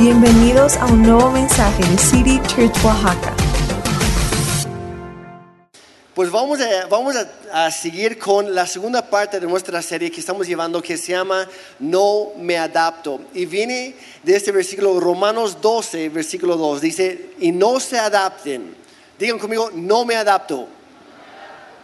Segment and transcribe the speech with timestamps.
[0.00, 3.36] Bienvenidos a un nuevo mensaje de City Church Oaxaca.
[6.14, 10.20] Pues vamos, a, vamos a, a seguir con la segunda parte de nuestra serie que
[10.20, 11.46] estamos llevando que se llama
[11.80, 13.20] No me adapto.
[13.34, 16.80] Y viene de este versículo, Romanos 12, versículo 2.
[16.80, 18.74] Dice, y no se adapten.
[19.18, 20.66] Digan conmigo, no me adapto.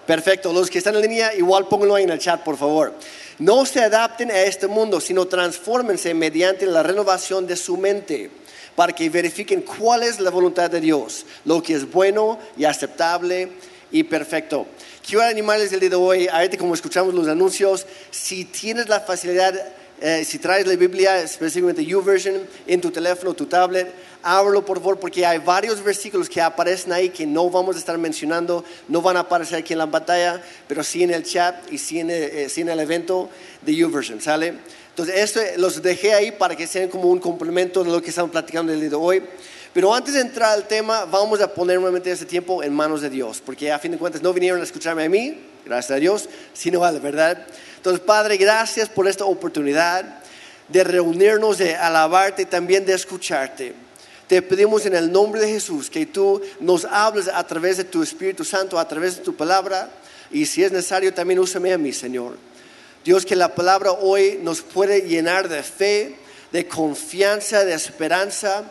[0.07, 2.95] Perfecto, los que están en línea, igual pónganlo ahí en el chat, por favor.
[3.39, 8.31] No se adapten a este mundo, sino transfórmense mediante la renovación de su mente
[8.75, 13.51] para que verifiquen cuál es la voluntad de Dios, lo que es bueno y aceptable
[13.91, 14.67] y perfecto.
[15.07, 19.55] Quiero animarles el día de hoy, ahorita como escuchamos los anuncios, si tienes la facilidad,
[20.01, 23.93] eh, si traes la Biblia, específicamente YouVersion, en tu teléfono, tu tablet,
[24.27, 27.97] ábrelo por favor, porque hay varios versículos que aparecen ahí que no vamos a estar
[27.97, 31.79] mencionando, no van a aparecer aquí en la pantalla, pero sí en el chat y
[31.79, 33.29] sí en el, eh, sí en el evento
[33.63, 34.55] de YouVersion, ¿sale?
[34.89, 38.33] Entonces, esto los dejé ahí para que sean como un complemento de lo que estamos
[38.33, 39.23] platicando el día de hoy.
[39.73, 43.11] Pero antes de entrar al tema, vamos a poner nuevamente este tiempo en manos de
[43.11, 46.29] Dios, porque a fin de cuentas no vinieron a escucharme a mí, gracias a Dios,
[46.53, 47.47] sino a la verdad.
[47.77, 50.21] Entonces, Padre, gracias por esta oportunidad
[50.69, 53.86] de reunirnos, de alabarte y también de escucharte.
[54.27, 58.03] Te pedimos en el nombre de Jesús que tú nos hables a través de tu
[58.03, 59.91] Espíritu Santo, a través de tu palabra,
[60.31, 62.37] y si es necesario también úsame a mí, Señor.
[63.05, 66.17] Dios, que la palabra hoy nos puede llenar de fe,
[66.51, 68.65] de confianza, de esperanza,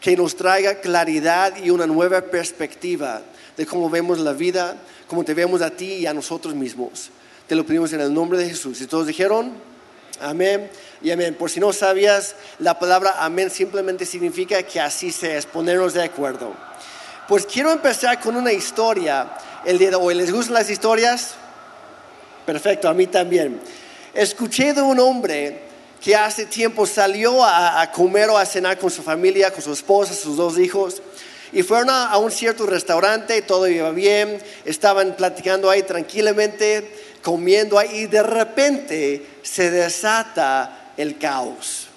[0.00, 3.22] que nos traiga claridad y una nueva perspectiva
[3.56, 7.10] de cómo vemos la vida, cómo te vemos a ti y a nosotros mismos.
[7.46, 8.80] Te lo pedimos en el nombre de Jesús.
[8.80, 9.52] Y todos dijeron,
[10.20, 10.70] amén
[11.02, 11.34] y amén.
[11.34, 16.02] Por si no sabías, la palabra amén simplemente significa que así sea, es ponernos de
[16.02, 16.54] acuerdo.
[17.28, 19.28] Pues quiero empezar con una historia
[19.64, 20.14] el día de hoy.
[20.14, 21.34] ¿Les gustan las historias?
[22.44, 23.60] Perfecto, a mí también.
[24.14, 25.62] Escuché de un hombre
[26.00, 30.14] que hace tiempo salió a, comer o a cenar con su familia, con su esposa,
[30.14, 31.02] sus dos hijos.
[31.52, 36.88] Y fueron a un cierto restaurante, todo iba bien, estaban platicando ahí tranquilamente,
[37.26, 41.88] comiendo ahí, y de repente se desata el caos.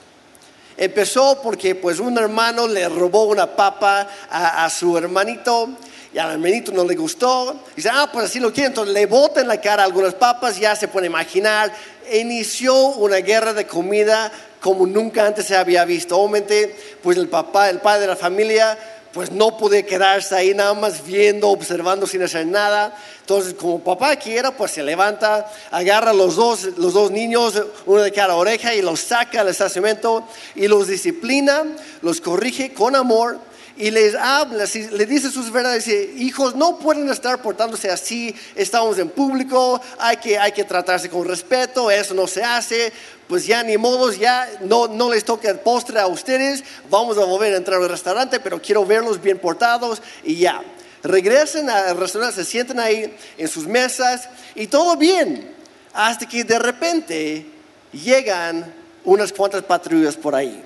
[0.76, 5.70] Empezó porque pues un hermano le robó una papa a, su hermanito
[6.12, 7.64] y al hermanito no le gustó.
[7.76, 8.70] Dice, ah, pues así lo quiere.
[8.70, 11.72] Entonces le bota en la cara algunas papas, ya se puede imaginar.
[12.12, 16.18] Inició una guerra de comida como nunca antes se había visto.
[16.18, 18.80] Obviamente, pues el papá, el padre de la familia,
[19.14, 22.96] pues no puede quedarse ahí nada más viendo, observando sin hacer nada.
[23.22, 28.12] Entonces, como papá quiera, pues se levanta, agarra los dos, los dos niños, uno de
[28.12, 31.66] cada oreja, y los saca al estacionamiento y los disciplina,
[32.02, 33.40] los corrige con amor
[33.80, 39.00] y les habla, le dice sus verdades, dice, hijos, no pueden estar portándose así, estamos
[39.00, 42.92] en público, hay que, hay que tratarse con respeto, eso no se hace,
[43.30, 47.24] pues ya ni modos, ya no, no les toca el postre a ustedes, vamos a
[47.24, 50.62] volver a entrar al restaurante, pero quiero verlos bien portados y ya.
[51.02, 55.56] Regresen al restaurante, se sienten ahí en sus mesas y todo bien,
[55.94, 57.46] hasta que de repente
[57.94, 58.74] llegan
[59.06, 60.66] unas cuantas patrullas por ahí.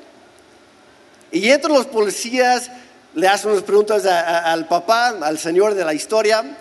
[1.32, 2.72] Y entran los policías,
[3.16, 6.58] le hacen unas preguntas al papá, al señor de la historia,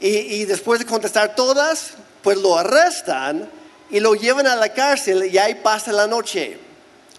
[0.00, 3.48] y, después de contestar todas, pues lo arrestan
[3.90, 6.58] y lo llevan a la cárcel y ahí pasa la noche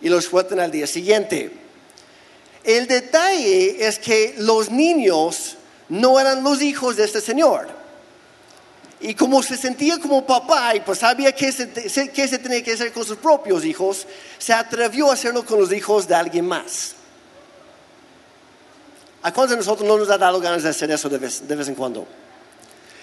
[0.01, 1.51] y lo sueltan al día siguiente.
[2.63, 5.57] El detalle es que los niños
[5.89, 7.67] no eran los hijos de este señor.
[8.99, 11.69] Y como se sentía como papá y pues sabía qué se,
[12.11, 15.71] qué se tenía que hacer con sus propios hijos, se atrevió a hacerlo con los
[15.71, 16.95] hijos de alguien más.
[19.25, 21.55] ¿A cuántos de nosotros no nos ha dado ganas de hacer eso de vez, de
[21.55, 22.05] vez en cuando?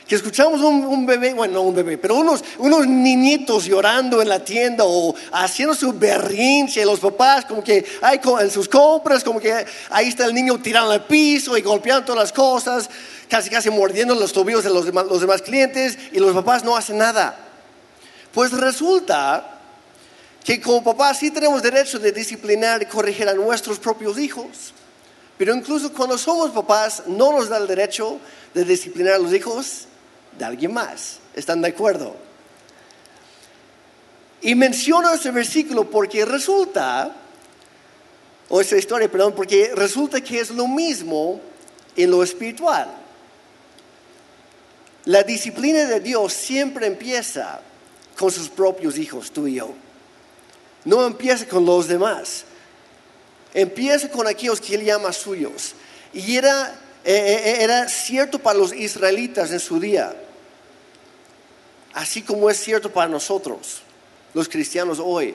[0.06, 4.38] Que escuchamos un, bebé, bueno, no un bebé, pero unos, unos niñitos llorando en la
[4.38, 9.66] tienda o haciendo su berrinche, los papás como que hay en sus compras, como que
[9.90, 12.88] ahí está el niño tirando al piso y golpeando todas las cosas,
[13.28, 16.76] casi casi mordiendo los tobillos de los demás, los demás clientes y los papás no
[16.76, 17.36] hacen nada.
[18.32, 19.58] Pues resulta
[20.44, 24.72] que como papás sí tenemos derecho de disciplinar y corregir a nuestros propios hijos.
[25.42, 28.20] Pero incluso cuando somos papás, no nos da el derecho
[28.54, 29.88] de disciplinar a los hijos
[30.38, 31.18] de alguien más.
[31.34, 32.14] ¿Están de acuerdo?
[34.40, 37.16] Y menciono ese versículo porque resulta,
[38.50, 41.40] o esa historia, perdón, porque resulta que es lo mismo
[41.96, 42.94] en lo espiritual.
[45.06, 47.60] La disciplina de Dios siempre empieza
[48.16, 49.70] con sus propios hijos, tú y yo.
[50.84, 52.44] No empieza con los demás.
[53.54, 55.74] Empieza con aquellos que él llama suyos.
[56.12, 60.14] Y era, eh, era cierto para los israelitas en su día,
[61.94, 63.82] así como es cierto para nosotros,
[64.34, 65.34] los cristianos hoy.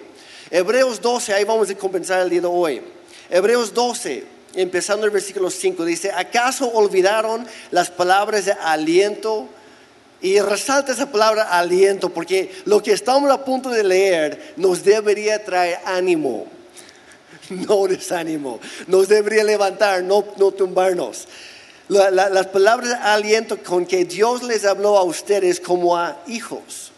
[0.50, 2.82] Hebreos 12, ahí vamos a compensar el día de hoy.
[3.30, 4.24] Hebreos 12,
[4.54, 9.50] empezando el versículo 5, dice, ¿acaso olvidaron las palabras de aliento?
[10.22, 15.44] Y resalta esa palabra aliento, porque lo que estamos a punto de leer nos debería
[15.44, 16.48] traer ánimo,
[17.68, 21.28] no desánimo, nos debería levantar, no, no tumbarnos.
[21.90, 26.92] las palabras de aliento con que Dios les habló a ustedes como a hijos.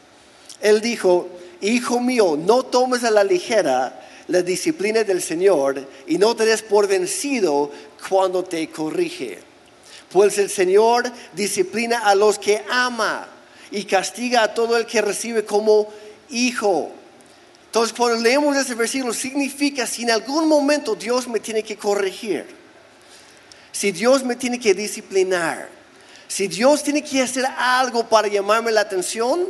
[0.62, 1.30] Él dijo,
[1.62, 4.00] hijo mío, no tomes a la ligera
[4.30, 7.72] la disciplina del Señor y no te des por vencido
[8.07, 9.40] cuando te corrige.
[10.12, 13.28] Pues el Señor disciplina a los que ama
[13.72, 15.88] y castiga a todo el que recibe como
[16.30, 16.92] hijo.
[17.69, 22.48] Entonces cuando leemos ese versículo significa si en algún momento Dios me tiene que corregir,
[23.71, 25.69] si Dios me tiene que disciplinar,
[26.27, 29.48] si Dios tiene que hacer algo para llamarme la atención,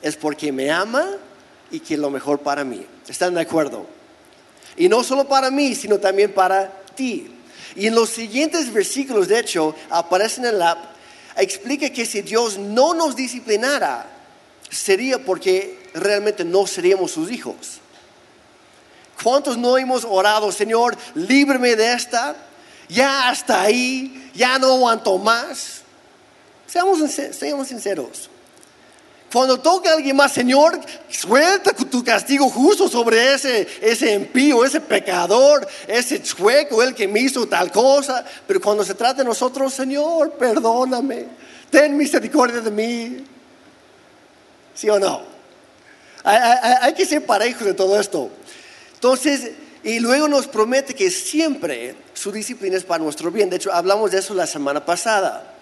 [0.00, 1.04] es porque me ama
[1.72, 2.86] y que lo mejor para mí.
[3.08, 3.86] ¿Están de acuerdo?
[4.76, 7.28] Y no solo para mí, sino también para ti.
[7.74, 10.92] Y en los siguientes versículos, de hecho, aparecen en la...
[11.36, 14.08] Explica que si Dios no nos disciplinara,
[14.70, 17.80] sería porque realmente no seríamos sus hijos.
[19.22, 22.36] ¿Cuántos no hemos orado, Señor, líbreme de esta?
[22.88, 25.82] Ya hasta ahí, ya no aguanto más.
[26.66, 28.30] Seamos, seamos sinceros.
[29.32, 30.80] Cuando toca a alguien más, Señor,
[31.10, 37.20] suelta tu castigo justo sobre ese, ese impío, ese pecador, ese chueco, el que me
[37.20, 38.24] hizo tal cosa.
[38.46, 41.26] Pero cuando se trata de nosotros, Señor, perdóname,
[41.70, 43.24] ten misericordia de mí.
[44.74, 45.37] ¿Sí o no?
[46.28, 48.30] Hay, que ser parejos de todo esto.
[48.94, 49.52] Entonces,
[49.82, 53.48] y luego nos promete que siempre su disciplina es para nuestro bien.
[53.48, 55.54] De hecho, hablamos de eso la semana pasada.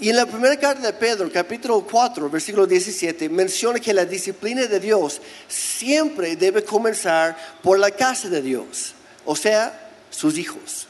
[0.00, 4.66] Y en la primera carta de Pedro, capítulo 4, versículo 17, menciona que la disciplina
[4.66, 8.94] de Dios siempre debe comenzar por la casa de Dios,
[9.26, 10.87] o sea, sus hijos.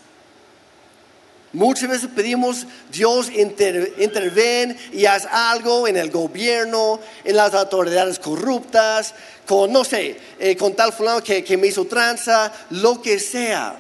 [1.53, 9.15] Muchas veces pedimos, Dios interven y haz algo en el gobierno, en las autoridades corruptas,
[9.47, 13.79] con, no sé, eh, con tal fulano que, que me hizo tranza, lo que sea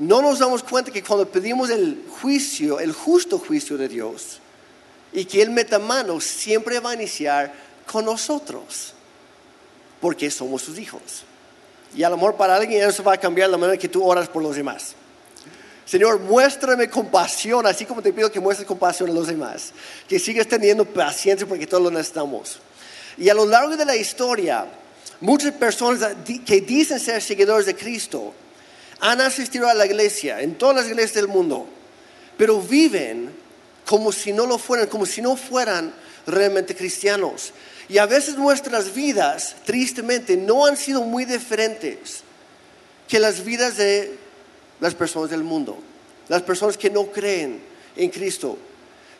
[0.00, 4.40] no nos damos cuenta que cuando pedimos el juicio, el justo juicio de Dios,
[5.12, 7.52] y que Él meta mano, siempre va a iniciar
[7.86, 8.94] con nosotros,
[10.00, 11.24] porque somos sus hijos.
[11.94, 14.26] Y a lo mejor para alguien eso va a cambiar la manera que tú oras
[14.26, 14.94] por los demás.
[15.90, 19.72] Señor, muéstrame compasión, así como te pido que muestres compasión a los demás.
[20.08, 22.60] Que sigas teniendo paciencia porque todos lo necesitamos.
[23.18, 24.66] Y a lo largo de la historia,
[25.20, 26.14] muchas personas
[26.46, 28.32] que dicen ser seguidores de Cristo,
[29.00, 31.66] han asistido a la iglesia, en todas las iglesias del mundo,
[32.38, 33.34] pero viven
[33.84, 35.92] como si no lo fueran, como si no fueran
[36.24, 37.52] realmente cristianos.
[37.88, 42.22] Y a veces nuestras vidas, tristemente, no han sido muy diferentes
[43.08, 44.19] que las vidas de
[44.80, 45.78] las personas del mundo,
[46.28, 47.60] las personas que no creen
[47.96, 48.56] en Cristo.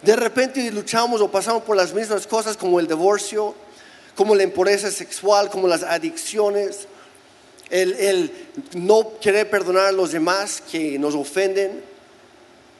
[0.02, 3.54] De repente luchamos o pasamos por las mismas cosas como el divorcio,
[4.14, 6.86] como la impureza sexual, como las adicciones,
[7.70, 8.32] el,
[8.74, 11.82] no querer perdonar a los demás que nos ofenden,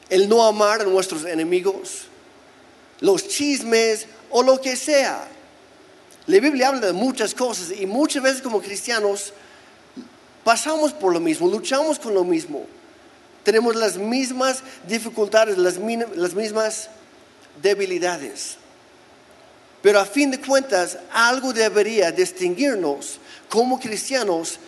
[0.09, 2.03] el no amar a nuestros enemigos,
[3.00, 5.29] los chismes o lo que sea.
[6.27, 9.32] La Biblia habla de muchas cosas y muchas veces como cristianos
[10.45, 12.67] pasamos por lo mismo, luchamos con lo mismo.
[13.43, 16.91] Tenemos las mismas dificultades, las, mismas
[17.63, 18.56] debilidades.
[19.82, 23.19] Pero a fin de cuentas, algo debería distinguirnos
[23.49, 24.59] como cristianos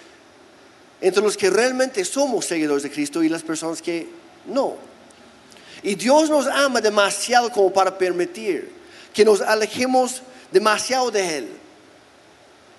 [1.01, 4.09] entre los que realmente somos seguidores de Cristo y las personas que
[4.47, 4.77] no.
[5.83, 8.73] Y Dios nos ama demasiado como para permitir
[9.13, 11.49] que nos alejemos demasiado de Él.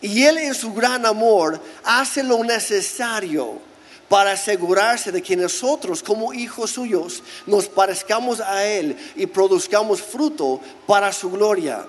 [0.04, 3.62] Y Él en su gran amor hace lo necesario
[4.10, 10.60] para asegurarse de que nosotros como hijos suyos nos parezcamos a Él y produzcamos fruto
[10.86, 11.86] para su gloria.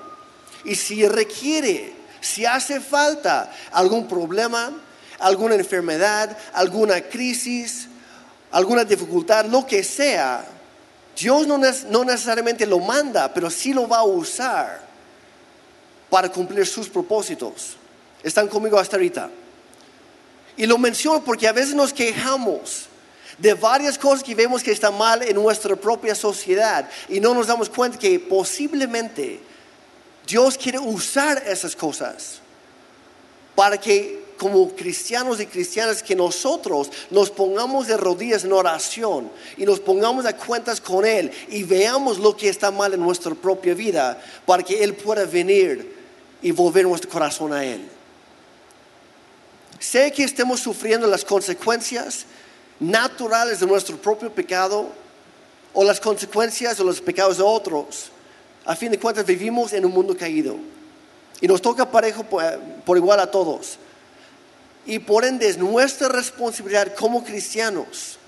[0.64, 4.72] Y si requiere, si hace falta algún problema,
[5.18, 7.88] alguna enfermedad, alguna crisis,
[8.52, 10.46] alguna dificultad, lo que sea,
[11.18, 14.82] Dios no, necesariamente lo manda, pero sí lo va a usar
[16.08, 17.78] para cumplir sus propósitos.
[18.24, 19.30] ¿Están conmigo hasta ahorita?
[20.56, 22.86] Y lo menciono porque a veces nos quejamos
[23.38, 27.46] de varias cosas que vemos que están mal en nuestra propia sociedad y no nos
[27.46, 29.40] damos cuenta que posiblemente
[30.26, 32.40] Dios quiere usar esas cosas
[33.54, 39.64] para que como cristianos y cristianas que nosotros nos pongamos de rodillas en oración y
[39.64, 43.74] nos pongamos a cuentas con Él y veamos lo que está mal en nuestra propia
[43.74, 45.94] vida para que Él pueda venir
[46.42, 47.93] y volver nuestro corazón a Él.
[49.78, 52.26] Sé que estemos sufriendo las consecuencias
[52.80, 54.88] naturales de nuestro propio pecado
[55.72, 58.10] o las consecuencias de los pecados de otros.
[58.64, 60.56] A fin de cuentas vivimos en un mundo caído
[61.40, 63.78] y nos toca parejo por, igual a todos.
[64.86, 68.18] Y por ende es nuestra responsabilidad como cristianos,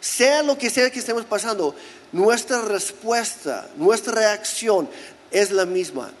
[0.00, 1.74] sea lo que sea que estemos pasando,
[2.12, 4.88] nuestra respuesta, nuestra reacción
[5.30, 6.12] es la misma.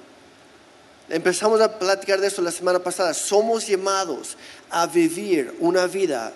[1.08, 3.14] Empezamos a platicar de eso la semana pasada.
[3.14, 4.36] Somos llamados
[4.70, 6.32] a vivir una vida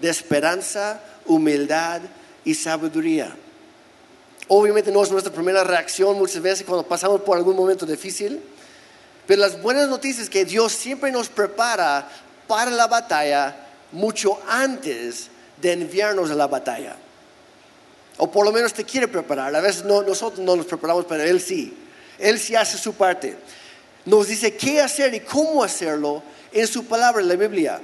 [0.00, 2.00] de esperanza, humildad
[2.44, 3.36] y sabiduría.
[4.48, 8.40] Obviamente no es nuestra primera reacción muchas veces cuando pasamos por algún momento difícil,
[9.26, 12.08] pero las buenas noticias es que Dios siempre nos prepara
[12.46, 13.56] para la batalla
[13.92, 15.30] mucho antes
[15.60, 16.96] de enviarnos a la batalla.
[18.18, 19.54] O por lo menos te quiere preparar.
[19.54, 21.76] A veces nosotros no nos preparamos, pero Él sí.
[22.18, 23.36] Él sí hace su parte.
[24.06, 26.22] Nos dice qué hacer y cómo hacerlo
[26.52, 27.80] en su palabra en la Biblia.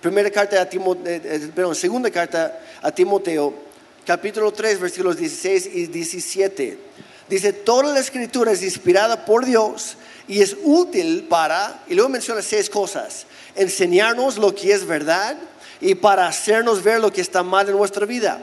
[0.00, 3.52] Primera carta a Timoteo, eh, eh, perdón, segunda carta a Timoteo,
[4.06, 6.78] capítulo 3, versículos 16 y 17.
[7.28, 12.40] Dice, toda la escritura es inspirada por Dios y es útil para, y luego menciona
[12.40, 15.36] seis cosas, enseñarnos lo que es verdad
[15.80, 18.40] y para hacernos ver lo que está mal en nuestra vida.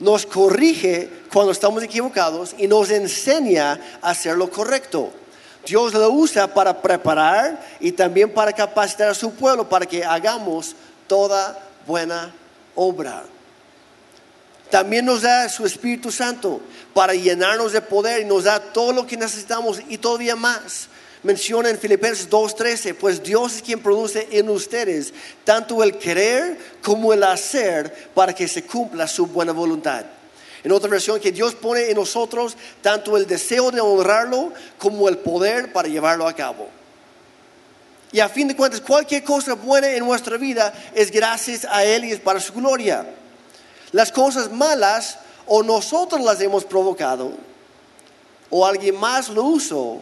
[0.00, 5.12] Nos corrige cuando estamos equivocados y nos enseña a hacer lo correcto.
[5.68, 10.74] Dios lo usa para preparar y también para capacitar a su pueblo para que hagamos
[11.06, 12.32] toda buena
[12.74, 13.24] obra.
[14.70, 16.60] También nos da su Espíritu Santo
[16.94, 20.88] para llenarnos de poder y nos da todo lo que necesitamos y todavía más.
[21.22, 25.12] Menciona en Filipenses 2:13, pues Dios es quien produce en ustedes
[25.44, 30.04] tanto el querer como el hacer para que se cumpla su buena voluntad.
[30.64, 35.18] En otra versión, que Dios pone en nosotros tanto el deseo de honrarlo como el
[35.18, 36.68] poder para llevarlo a cabo.
[38.10, 42.04] Y a fin de cuentas, cualquier cosa buena en nuestra vida es gracias a Él
[42.04, 43.06] y es para su gloria.
[43.92, 47.32] Las cosas malas o nosotros las hemos provocado
[48.50, 50.00] o alguien más lo usó,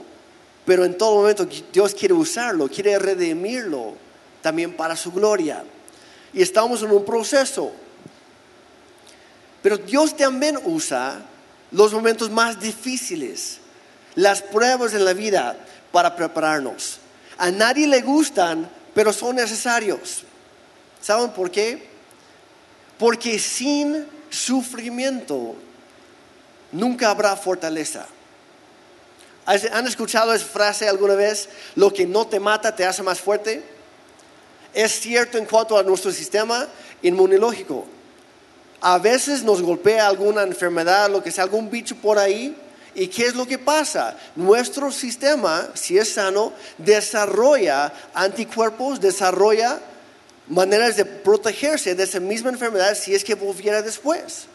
[0.65, 3.95] pero en todo momento Dios quiere usarlo, quiere redimirlo
[4.41, 5.65] también para su gloria.
[6.33, 7.73] Y estamos en un proceso.
[9.67, 11.23] Pero Dios también usa
[11.73, 13.59] los momentos más difíciles,
[14.15, 15.57] las pruebas en la vida
[15.91, 17.01] para prepararnos.
[17.37, 20.23] A nadie le gustan, pero son necesarios.
[21.03, 21.85] ¿Saben por qué?
[22.97, 25.57] Porque sin sufrimiento
[26.71, 28.07] nunca habrá fortaleza.
[29.47, 31.49] ¿Han escuchado esa frase alguna vez?
[31.75, 33.65] Lo que no te mata te hace más fuerte.
[34.73, 36.69] Es cierto en cuanto a nuestro sistema
[37.03, 37.96] inmunológico.
[38.88, 42.57] A veces nos golpea alguna enfermedad, lo que sea, algún bicho por ahí.
[42.95, 44.16] ¿Y qué es lo que pasa?
[44.37, 49.81] Nuestro sistema, si es sano, desarrolla anticuerpos, desarrolla
[50.47, 54.47] maneras de protegerse de esa misma enfermedad si es que volviera después.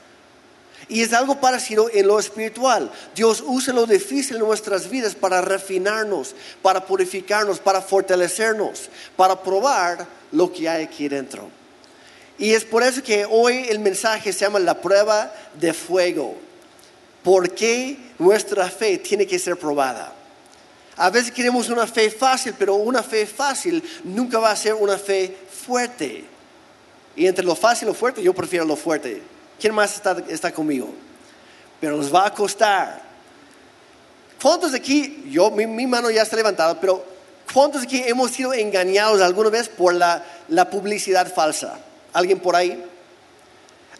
[0.87, 2.89] Y es algo parecido en lo espiritual.
[3.13, 10.07] Dios usa lo difícil en nuestras vidas para refinarnos, para purificarnos, para fortalecernos, para probar
[10.31, 11.60] lo que hay aquí dentro.
[12.41, 16.35] Y es por eso que hoy el mensaje se llama la prueba de fuego.
[17.23, 20.11] ¿Por qué nuestra fe tiene que ser probada?
[20.97, 24.97] A veces queremos una fe fácil, pero una fe fácil nunca va a ser una
[24.97, 26.25] fe fuerte.
[27.15, 29.21] Y entre lo fácil y lo fuerte, yo prefiero lo fuerte.
[29.59, 30.91] ¿Quién más está, está conmigo?
[31.79, 33.03] Pero nos va a costar.
[34.41, 37.05] ¿Cuántos de aquí, yo, mi, mano ya está levantada, pero
[37.53, 41.77] ¿cuántos de aquí hemos sido engañados alguna vez por la, la publicidad falsa?
[42.13, 42.83] ¿Alguien por ahí?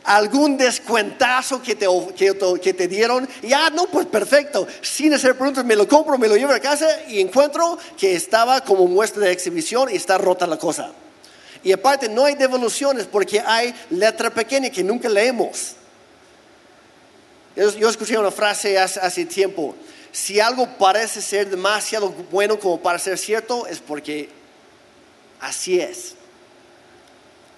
[0.04, 3.28] algún descuentazo que te, que, que te dieron.
[3.42, 4.68] Y ah, no, pues perfecto.
[4.82, 8.62] Sin hacer preguntas, me lo compro, me lo llevo a casa y encuentro que estaba
[8.62, 10.92] como muestra de exhibición y está rota la cosa.
[11.64, 15.76] Y aparte no hay devoluciones porque hay letra pequeña que nunca leemos.
[17.56, 19.76] Yo, escuché una frase hace, tiempo.
[20.12, 24.30] Si algo parece ser demasiado bueno como para ser cierto, es porque
[25.40, 26.16] así es.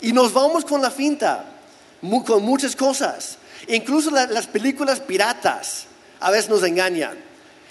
[0.04, 1.46] Y nos vamos con la finta,
[2.26, 3.38] con muchas cosas.
[3.70, 5.86] Incluso las películas piratas
[6.20, 7.18] a veces nos engañan.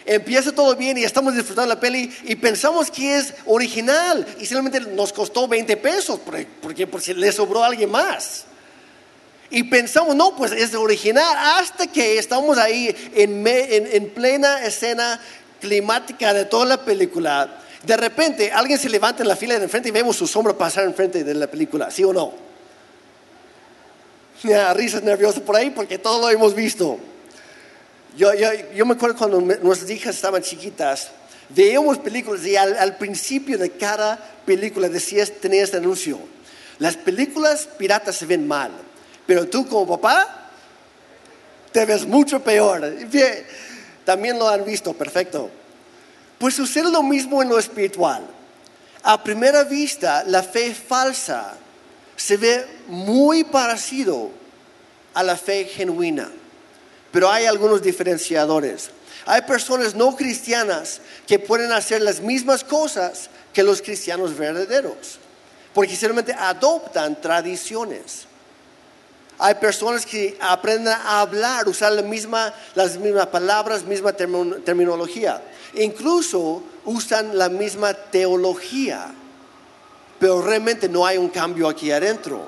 [0.06, 4.80] Empieza todo bien y estamos disfrutando la peli y pensamos que es original y simplemente
[4.80, 8.46] nos costó 20 pesos porque, porque le sobró a alguien más.
[9.50, 15.20] Y pensamos, no, pues es original hasta que estamos ahí en, en plena escena
[15.60, 17.58] climática de toda la película.
[17.82, 20.84] De repente alguien se levanta en la fila de enfrente y vemos su sombra pasar
[20.84, 22.32] enfrente de la película, ¿sí o no?
[24.42, 26.98] Ya, risas nerviosas por ahí porque todo lo hemos visto.
[28.16, 31.10] Yo, yo, yo me acuerdo cuando nuestras hijas estaban chiquitas,
[31.48, 36.18] veíamos películas y al, principio de cada película decía, tenía este anuncio,
[36.78, 38.70] las películas piratas se ven mal,
[39.26, 40.50] Pero tú como papá,
[41.70, 42.92] te ves mucho peor.
[43.06, 43.46] Bien,
[44.04, 45.50] también lo han visto, perfecto.
[46.42, 48.26] Pues sucede lo mismo en lo espiritual.
[49.04, 51.54] A primera vista, la fe falsa
[52.16, 54.28] se ve muy parecido
[55.14, 56.28] a la fe genuina,
[57.12, 58.90] pero hay algunos diferenciadores.
[59.24, 65.20] Hay personas no cristianas que pueden hacer las mismas cosas que los cristianos verdaderos,
[65.72, 68.26] porque simplemente adoptan tradiciones.
[69.38, 75.40] Hay personas que aprenden a hablar, usar las mismas palabras, misma terminología.
[75.74, 79.14] Incluso usan la misma teología,
[80.18, 82.46] pero realmente no hay un cambio aquí adentro.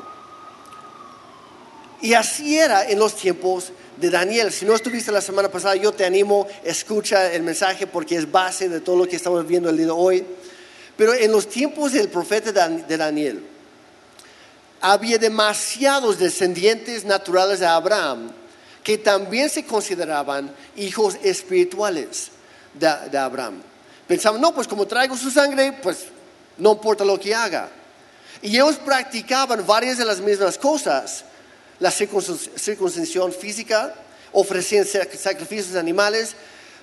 [2.02, 4.52] Y así era en los tiempos de Daniel.
[4.52, 8.68] Si no estuviste la semana pasada, yo te animo, escucha el mensaje porque es base
[8.68, 10.26] de todo lo que estamos viendo el día de hoy.
[10.96, 13.42] Pero en los tiempos del profeta de Daniel,
[14.80, 18.30] había demasiados descendientes naturales de Abraham
[18.82, 22.33] que también se consideraban hijos espirituales
[22.74, 23.62] de, Abraham.
[24.06, 26.06] Pensaban, no, pues como traigo su sangre, pues
[26.58, 27.68] no importa lo que haga.
[28.42, 31.24] Y ellos practicaban varias de las mismas cosas.
[31.78, 33.94] La circuncisión física,
[34.32, 36.34] ofrecían sacrificios animales,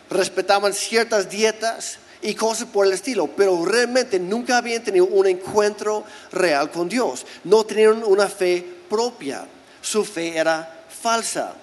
[0.09, 6.03] respetaban ciertas dietas y cosas por el estilo, pero realmente nunca habían tenido un encuentro
[6.31, 7.25] real con Dios.
[7.43, 9.45] No tenían una fe propia.
[9.81, 11.53] Su fe era falsa.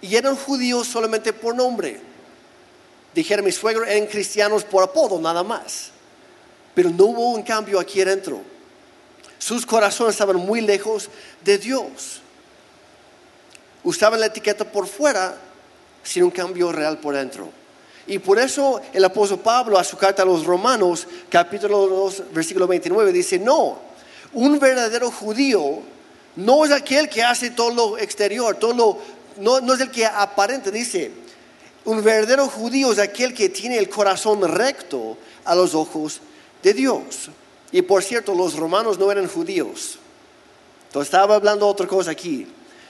[0.00, 2.11] Y eran judíos solamente por nombre
[3.14, 5.90] dijera mi suegro, eran cristianos por apodo, nada más.
[6.74, 8.40] Pero no hubo un cambio aquí adentro.
[9.38, 11.10] Sus corazones estaban muy lejos
[11.44, 12.20] de Dios.
[13.84, 15.36] Usaban la etiqueta por fuera
[16.02, 17.50] sin un cambio real por dentro.
[18.06, 22.66] Y por eso el apóstol Pablo a su carta a los Romanos, capítulo 2, versículo
[22.66, 23.78] 29, dice, no,
[24.32, 25.80] un verdadero judío
[26.36, 28.98] no es aquel que hace todo lo exterior, todo lo,
[29.38, 31.21] no, no es el que aparenta, dice,
[31.84, 36.20] un verdadero judío es aquel que tiene el corazón recto a los ojos
[36.62, 37.30] de Dios.
[37.72, 39.98] Y por cierto, los romanos no eran judíos.
[40.86, 42.46] Entonces estaba hablando otra cosa aquí.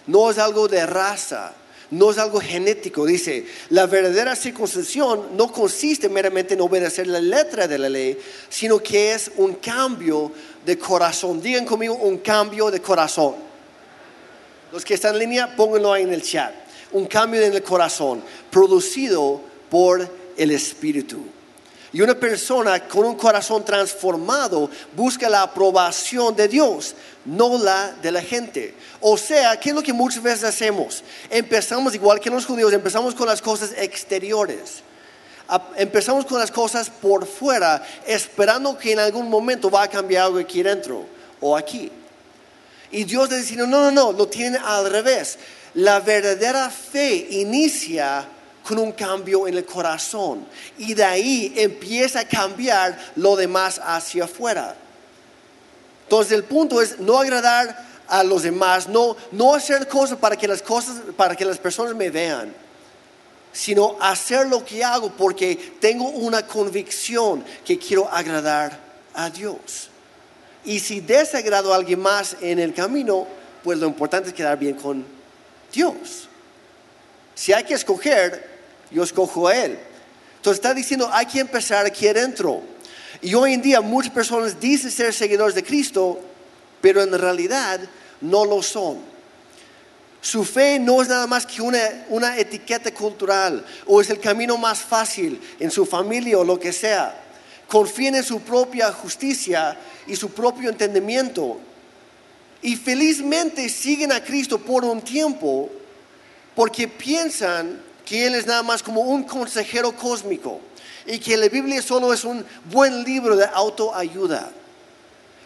[0.07, 1.55] No es algo de raza,
[1.90, 3.07] no es algo genético.
[3.07, 8.81] Dice, la verdadera circuncisión no consiste meramente en obedecer la letra de la ley, sino
[8.81, 10.33] que es un cambio
[10.66, 11.40] de corazón.
[11.40, 13.37] Digan conmigo un cambio de corazón.
[14.72, 16.62] Los que están en línea, pónganlo ahí en el chat
[16.92, 21.24] un cambio en el corazón producido por el Espíritu.
[21.94, 26.94] Y una persona con un corazón transformado busca la aprobación de Dios,
[27.26, 28.74] no la de la gente.
[29.00, 31.05] O sea, ¿qué es lo que muchas veces hacemos?
[31.28, 34.83] Empezamos igual que los judíos, empezamos con las cosas exteriores.
[35.76, 40.38] Empezamos con las cosas por fuera, esperando que en algún momento va a cambiar algo
[40.38, 41.05] aquí dentro
[41.42, 41.90] o aquí.
[42.90, 45.38] Y Dios le dice, no, no, no, lo tiene al revés
[45.74, 48.28] la verdadera fe inicia
[48.66, 50.46] con un cambio en el corazón
[50.78, 54.76] y de ahí empieza a cambiar lo demás hacia afuera.
[56.04, 60.46] Entonces el punto es no agradar a los demás, no, no hacer cosas para que
[60.46, 62.54] las cosas, para que las personas me vean,
[63.52, 68.78] sino hacer lo que hago porque tengo una convicción que quiero agradar
[69.14, 69.88] a Dios.
[70.64, 73.26] Y si desagrado a alguien más en el camino,
[73.64, 75.21] pues lo importante es quedar bien con
[75.72, 76.28] Dios.
[77.35, 78.48] Si hay que escoger,
[78.90, 79.78] yo escojo a Él.
[80.37, 82.62] Entonces está diciendo, hay que empezar aquí adentro.
[83.20, 86.20] Y hoy en día muchas personas dicen ser seguidores de Cristo,
[86.80, 87.80] pero en realidad
[88.20, 88.98] no lo son.
[90.20, 94.56] Su fe no es nada más que una, una etiqueta cultural o es el camino
[94.56, 97.20] más fácil en su familia o lo que sea.
[97.66, 101.58] Confían en su propia justicia y su propio entendimiento
[102.62, 105.68] y felizmente siguen a Cristo por un tiempo
[106.55, 110.61] porque piensan que Él es nada más como un consejero cósmico
[111.07, 114.51] y que la Biblia solo es un buen libro de autoayuda.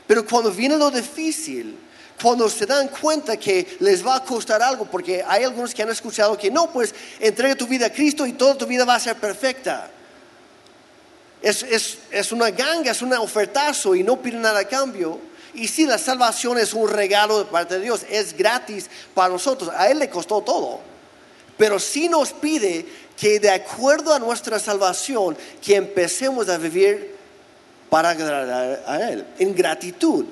[0.06, 1.78] Pero cuando viene lo difícil,
[2.20, 5.90] cuando se dan cuenta que les va a costar algo, porque hay algunos que han
[5.90, 9.00] escuchado que no, pues entrega tu vida a Cristo y toda tu vida va a
[9.00, 9.90] ser perfecta.
[11.40, 11.62] Es,
[12.10, 15.20] es una ganga, es un ofertazo y no pide nada a cambio.
[15.56, 19.70] Y si la salvación es un regalo de parte de Dios, es gratis para nosotros.
[19.74, 20.80] A Él le costó todo.
[21.56, 27.16] Pero sí nos pide que de acuerdo a nuestra salvación, que empecemos a vivir
[27.88, 30.26] para agradar a Él, en gratitud.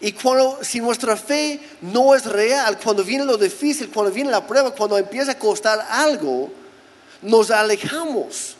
[0.00, 4.46] Y cuando, si nuestra fe no es real, cuando viene lo difícil, cuando viene la
[4.46, 6.52] prueba, cuando empieza a costar algo,
[7.22, 8.54] nos alejamos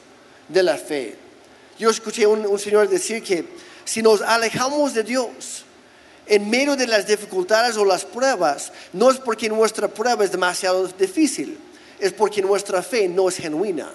[0.48, 1.16] de la fe.
[1.78, 5.64] Yo escuché a un señor decir que si nos alejamos de Dios,
[6.26, 10.86] en medio de las dificultades o las pruebas, no es porque nuestra prueba es demasiado
[10.88, 11.58] difícil,
[11.98, 13.90] es porque nuestra fe no es genuina.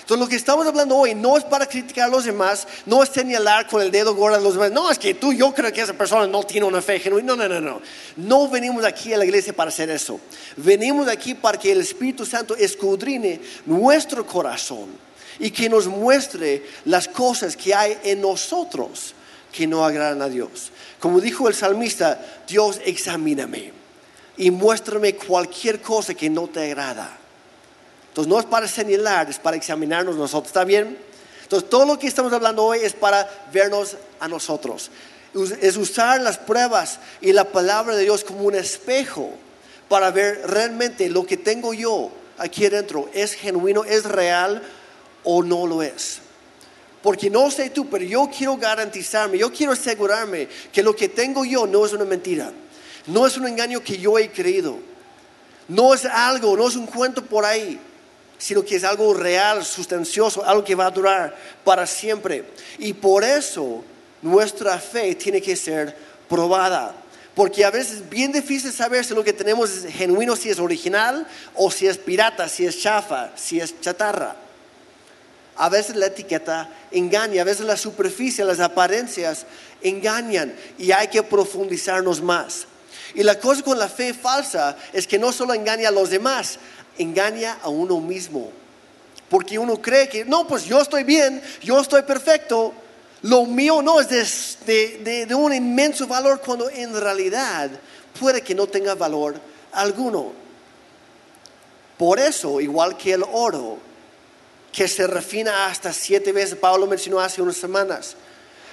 [0.00, 3.08] Entonces lo que estamos hablando hoy no es para criticar a los demás, no es
[3.08, 5.80] señalar con el dedo gordo a los demás, no es que tú, yo creo que
[5.80, 7.80] esa persona no tiene una fe genuina, no, no, no, no.
[8.16, 10.20] No venimos aquí a la iglesia para hacer eso.
[10.58, 15.02] Venimos aquí para que el Espíritu Santo escudrine nuestro corazón
[15.38, 19.14] y que nos muestre las cosas que hay en nosotros
[19.52, 20.70] que no agradan a Dios.
[20.98, 23.72] Como dijo el salmista, Dios examíname
[24.36, 27.18] y muéstrame cualquier cosa que no te agrada.
[28.08, 30.48] Entonces no es para señalar, es para examinarnos nosotros.
[30.48, 30.98] ¿Está bien?
[31.42, 34.90] Entonces todo lo que estamos hablando hoy es para vernos a nosotros.
[35.60, 39.30] Es usar las pruebas y la palabra de Dios como un espejo
[39.88, 43.08] para ver realmente lo que tengo yo aquí adentro.
[43.12, 43.84] ¿Es genuino?
[43.84, 44.62] ¿Es real
[45.24, 46.20] o no lo es?
[47.02, 51.44] Porque no sé tú, pero yo quiero garantizarme, yo quiero asegurarme que lo que tengo
[51.44, 52.52] yo no es una mentira.
[53.06, 54.78] No es un engaño que yo he creído.
[55.68, 57.78] No es algo, no es un cuento por ahí
[58.38, 61.34] sino que es algo real, sustancioso, algo que va a durar
[61.64, 62.44] para siempre.
[62.78, 63.82] Y por eso
[64.22, 65.96] nuestra fe tiene que ser
[66.28, 66.94] probada.
[67.34, 70.58] Porque a veces es bien difícil saber si lo que tenemos es genuino, si es
[70.58, 74.36] original o si es pirata, si es chafa, si es chatarra.
[75.56, 79.46] A veces la etiqueta engaña, a veces la superficie, las apariencias
[79.82, 82.66] engañan y hay que profundizarnos más.
[83.14, 86.58] Y la cosa con la fe falsa es que no solo engaña a los demás,
[86.98, 88.50] engaña a uno mismo.
[89.28, 92.74] Porque uno cree que, no, pues yo estoy bien, yo estoy perfecto,
[93.22, 97.70] lo mío no es de, de, un inmenso valor cuando en realidad
[98.20, 99.40] puede que no tenga valor
[99.72, 100.32] alguno.
[101.96, 103.78] Por eso, igual que el oro,
[104.74, 108.16] que se refina hasta siete veces, Pablo mencionó hace unas semanas,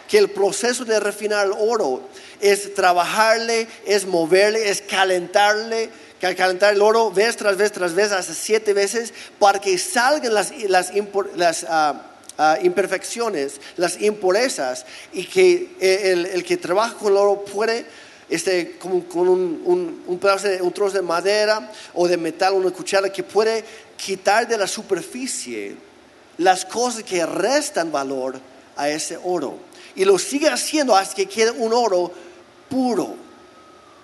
[0.09, 2.01] que el proceso de refinar el oro
[2.41, 8.33] es trabajarle, es moverle, es calentarle, calentar el oro vez tras vez tras vez, hasta
[8.33, 12.01] siete veces, para que salgan las, las, ah,
[12.37, 17.85] ah, imperfecciones, las impurezas, y que el, que trabaja con el oro puede,
[18.27, 22.71] este, como, con un, un, pedazo de, un trozo de madera o de metal, una
[22.71, 23.63] cuchara, que puede
[23.97, 25.90] quitar de la superficie
[26.37, 28.39] las cosas que restan valor
[28.75, 29.57] a ese oro.
[29.95, 32.11] Y lo sigue haciendo hasta que quede un oro
[32.69, 33.15] puro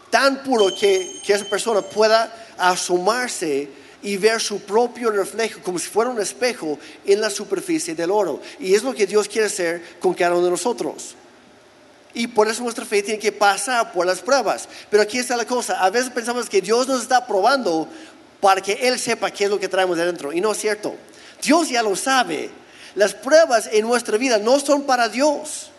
[0.09, 3.69] tan puro que, esa persona pueda asomarse
[4.01, 8.41] y ver su propio reflejo como si fuera un espejo en la superficie del oro.
[8.59, 11.15] Y es lo que Dios quiere hacer con cada uno de nosotros.
[12.13, 14.67] Y por eso nuestra fe tiene que pasar por las pruebas.
[14.89, 15.83] Pero aquí está la cosa.
[15.83, 17.87] A veces pensamos que Dios nos está probando
[18.39, 20.31] para que Él sepa qué es lo que traemos dentro.
[20.31, 20.95] Y no es cierto.
[21.41, 22.49] Dios ya lo sabe.
[22.95, 25.69] Las pruebas en nuestra vida no son para Dios.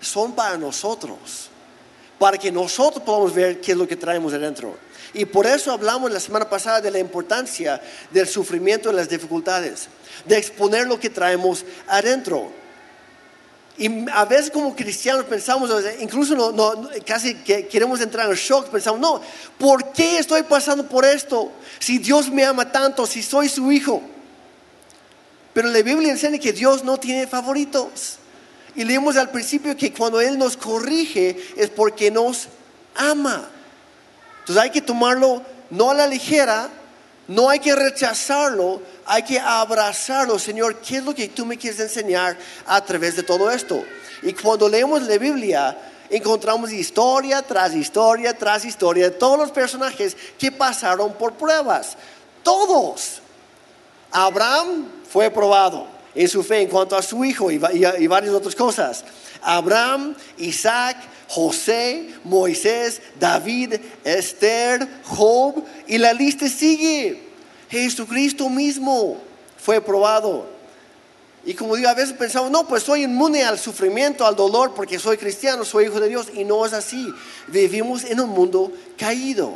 [0.00, 1.50] Son para nosotros
[2.18, 4.76] para que nosotros podamos ver qué es lo que traemos adentro.
[5.14, 9.88] Y por eso hablamos la semana pasada de la importancia del sufrimiento y las dificultades,
[10.26, 12.50] de exponer lo que traemos adentro.
[13.78, 19.00] Y a veces como cristianos pensamos, incluso no, casi que queremos entrar en shock, pensamos,
[19.00, 19.22] no,
[19.56, 21.52] ¿por qué estoy pasando por esto?
[21.78, 24.02] Si Dios me ama tanto, si soy su hijo.
[25.58, 28.18] Pero la Biblia enseña que Dios no tiene favoritos.
[28.76, 32.46] Y leemos al principio que cuando Él nos corrige es porque nos
[32.94, 33.48] ama.
[34.38, 36.68] Entonces hay que tomarlo no a la ligera,
[37.26, 40.38] no hay que rechazarlo, hay que abrazarlo.
[40.38, 43.84] Señor, ¿qué es lo que tú me quieres enseñar a través de todo esto?
[44.22, 45.76] Y cuando leemos la Biblia,
[46.08, 51.96] encontramos historia tras historia tras historia de todos los personajes que pasaron por pruebas.
[52.44, 53.22] Todos.
[54.10, 59.04] Abraham fue probado en su fe en cuanto a su hijo y, varias otras cosas.
[59.42, 60.96] Abraham, Isaac,
[61.28, 67.22] José, Moisés, David, Esther, Job, y la lista sigue.
[67.70, 69.18] Jesucristo mismo
[69.58, 70.46] fue probado.
[71.44, 74.98] Y como digo, a veces pensamos, no, pues soy inmune al sufrimiento, al dolor, porque
[74.98, 76.28] soy cristiano, soy hijo de Dios.
[76.34, 77.12] Y no es así.
[77.46, 79.54] Vivimos en un mundo caído.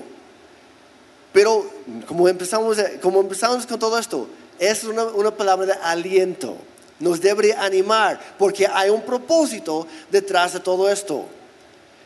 [1.32, 1.68] Pero
[2.06, 4.28] como empezamos, como empezamos con todo esto,
[4.62, 6.56] es una, palabra de aliento.
[7.00, 11.26] Nos debe animar porque hay un propósito detrás de todo esto.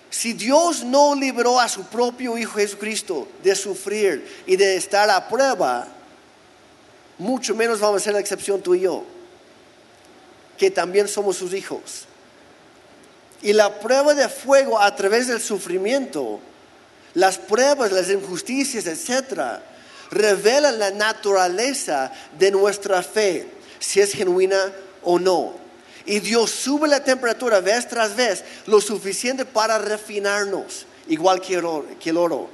[0.08, 5.28] Si Dios no liberó a su propio Hijo Jesucristo de sufrir y de estar a
[5.28, 5.86] prueba,
[7.18, 9.04] mucho menos vamos a ser la excepción tú y yo,
[10.56, 12.06] que también somos sus hijos.
[13.42, 16.40] Y la prueba de fuego a través del sufrimiento,
[17.12, 19.62] las pruebas, las injusticias, etcétera,
[20.10, 25.54] revela la naturaleza de nuestra fe, si es genuina o no.
[26.04, 32.16] Y Dios sube la temperatura vez tras vez lo suficiente para refinarnos, igual que el
[32.16, 32.48] oro.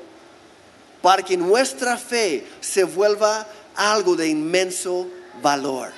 [1.03, 5.07] Para que nuestra fe se vuelva algo de inmenso
[5.43, 5.93] valor.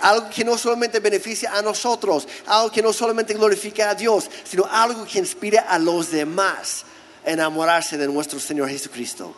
[0.00, 4.66] Algo que no solamente beneficia a nosotros, algo que no solamente glorifica a Dios, sino
[4.70, 6.84] algo que inspire a los demás
[7.24, 9.34] a enamorarse de nuestro Señor Jesucristo.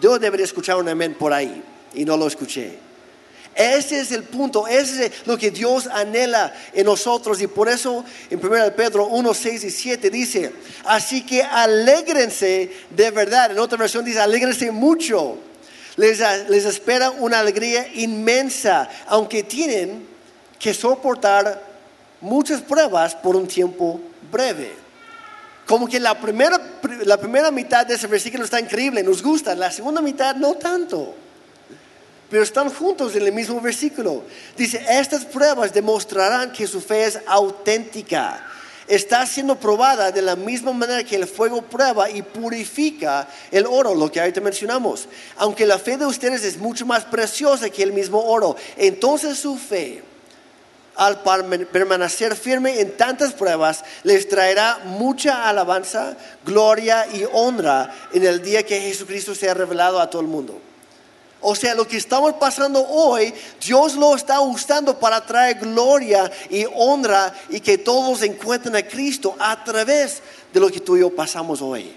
[0.00, 1.62] Yo debería escuchar un amén por ahí
[1.94, 2.86] y no lo escuché.
[3.56, 8.04] Ese es el punto, ese es lo que Dios anhela en nosotros y por eso
[8.28, 10.52] en 1 Pedro 1, 6 y 7 dice,
[10.84, 15.38] así que alégrense de verdad, en otra versión dice, alégrense mucho,
[15.96, 16.20] les,
[16.50, 20.06] les espera una alegría inmensa, aunque tienen
[20.58, 21.62] que soportar
[22.20, 23.98] muchas pruebas por un tiempo
[24.30, 24.85] breve.
[25.66, 26.60] Como que la primera,
[27.04, 31.14] la primera mitad de ese versículo está increíble, nos gusta, la segunda mitad no tanto
[32.30, 34.24] pero están juntos en el mismo versículo.
[34.56, 38.44] Dice, estas pruebas demostrarán que su fe es auténtica.
[38.88, 43.94] Está siendo probada de la misma manera que el fuego prueba y purifica el oro,
[43.94, 45.08] lo que ahorita mencionamos.
[45.36, 49.56] Aunque la fe de ustedes es mucho más preciosa que el mismo oro, entonces su
[49.56, 50.02] fe,
[50.96, 58.42] al permanecer firme en tantas pruebas, les traerá mucha alabanza, gloria y honra en el
[58.42, 60.60] día que Jesucristo sea revelado a todo el mundo.
[61.40, 63.32] O sea, lo que estamos pasando hoy,
[63.64, 69.36] Dios lo está usando para traer gloria y honra y que todos encuentren a Cristo
[69.38, 71.92] a través de lo que tú y yo pasamos hoy.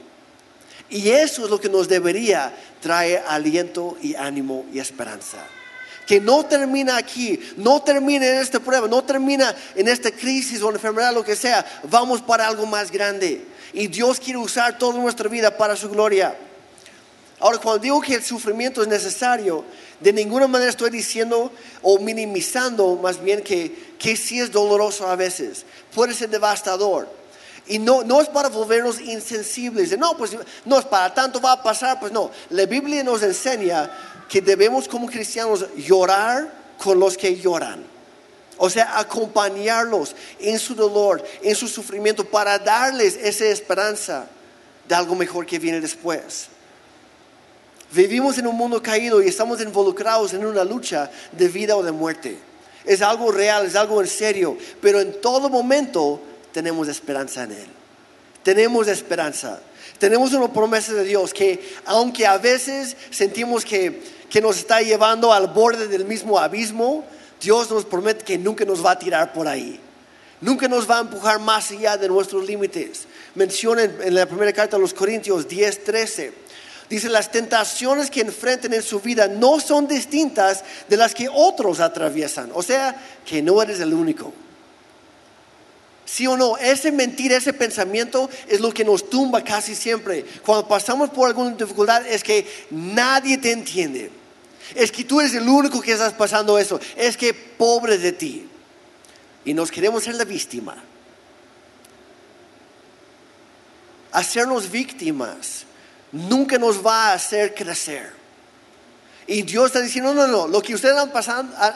[0.90, 5.38] Y eso es lo que nos debería traer aliento y ánimo y esperanza.
[6.10, 10.72] Que no termina aquí, no termina en esta prueba, no termina en esta crisis o
[10.72, 11.64] enfermedad, lo que sea.
[11.84, 13.46] Vamos para algo más grande.
[13.74, 16.36] Y Dios quiere usar toda nuestra vida para su gloria.
[17.40, 19.64] Ahora, cuando digo que el sufrimiento es necesario,
[20.00, 21.52] de ninguna manera estoy diciendo
[21.84, 27.19] o minimizando más bien que, que sí es doloroso a veces, puede ser devastador.
[27.70, 31.64] Y no, no es para volvernos insensibles, no, pues no es para tanto va a
[31.64, 32.32] pasar, pues no.
[32.50, 33.92] La Biblia nos enseña
[34.28, 37.86] que debemos como cristianos llorar con los que lloran.
[38.58, 44.26] O sea, acompañarlos en su dolor, en su sufrimiento, para darles esa esperanza
[44.88, 46.48] de algo mejor que viene después.
[47.92, 51.92] Vivimos en un mundo caído y estamos involucrados en una lucha de vida o de
[51.92, 52.40] muerte.
[52.84, 56.20] Es algo real, es algo en serio, pero en todo momento
[56.52, 57.68] tenemos esperanza en Él.
[58.44, 59.60] Tenemos esperanza.
[59.98, 65.34] Tenemos una promesa de Dios que aunque a veces sentimos que, que nos está llevando
[65.34, 67.06] al borde del mismo abismo,
[67.42, 69.80] Dios nos promete que nunca nos va a tirar por ahí.
[70.42, 73.08] Nunca nos va a empujar más allá de nuestros límites.
[73.36, 76.34] Menciona en la primera carta a los Corintios 10, 13
[76.90, 81.80] Dice, las tentaciones que enfrentan en su vida no son distintas de las que otros
[81.80, 82.50] atraviesan.
[82.56, 84.34] O sea, que no eres el único.
[86.12, 90.26] Sí o no, ese mentir, ese pensamiento es lo que nos tumba casi siempre.
[90.44, 94.10] Cuando pasamos por alguna dificultad es que nadie te entiende.
[94.74, 96.80] Es que tú eres el único que estás pasando eso.
[96.98, 98.50] Es que pobre de ti.
[99.46, 100.84] Y nos queremos ser la víctima.
[104.12, 105.66] Hacernos víctimas
[106.12, 108.14] nunca nos va a hacer crecer.
[109.28, 110.96] Y Dios está diciendo, no, no, lo que ustedes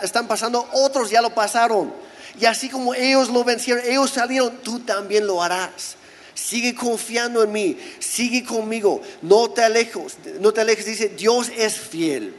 [0.01, 1.93] están pasando, otros ya lo pasaron.
[2.39, 5.95] Y así como ellos lo vencieron, ellos salieron, tú también lo harás.
[6.33, 11.77] Sigue confiando en mí, sigue conmigo, no te alejes, no te alejes, dice, Dios es
[11.79, 12.33] fiel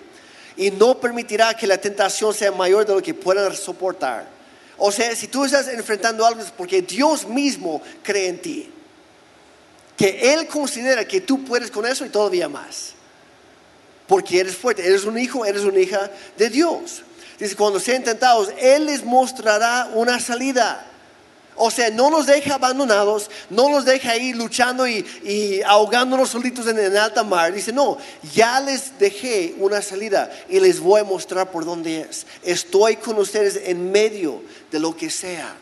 [0.56, 4.28] y no permitirá que la tentación sea mayor de lo que puedan soportar.
[4.76, 8.70] O sea, si tú estás enfrentando algo es porque Dios mismo cree en ti
[9.96, 12.94] que Él considera que tú puedes con eso y todavía más.
[14.06, 17.02] Porque eres fuerte, eres un hijo, eres una hija de Dios.
[17.38, 20.86] Dice, cuando sean tentados, Él les mostrará una salida.
[21.56, 26.78] O sea, no nos deja abandonados, no nos deja ahí luchando y, ahogándonos solitos en,
[26.78, 27.52] en, alta mar.
[27.52, 27.96] Dice, no,
[28.34, 32.26] ya les dejé una salida y les voy a mostrar por dónde es.
[32.42, 34.42] Estoy con ustedes en medio
[34.72, 35.54] de lo que sea.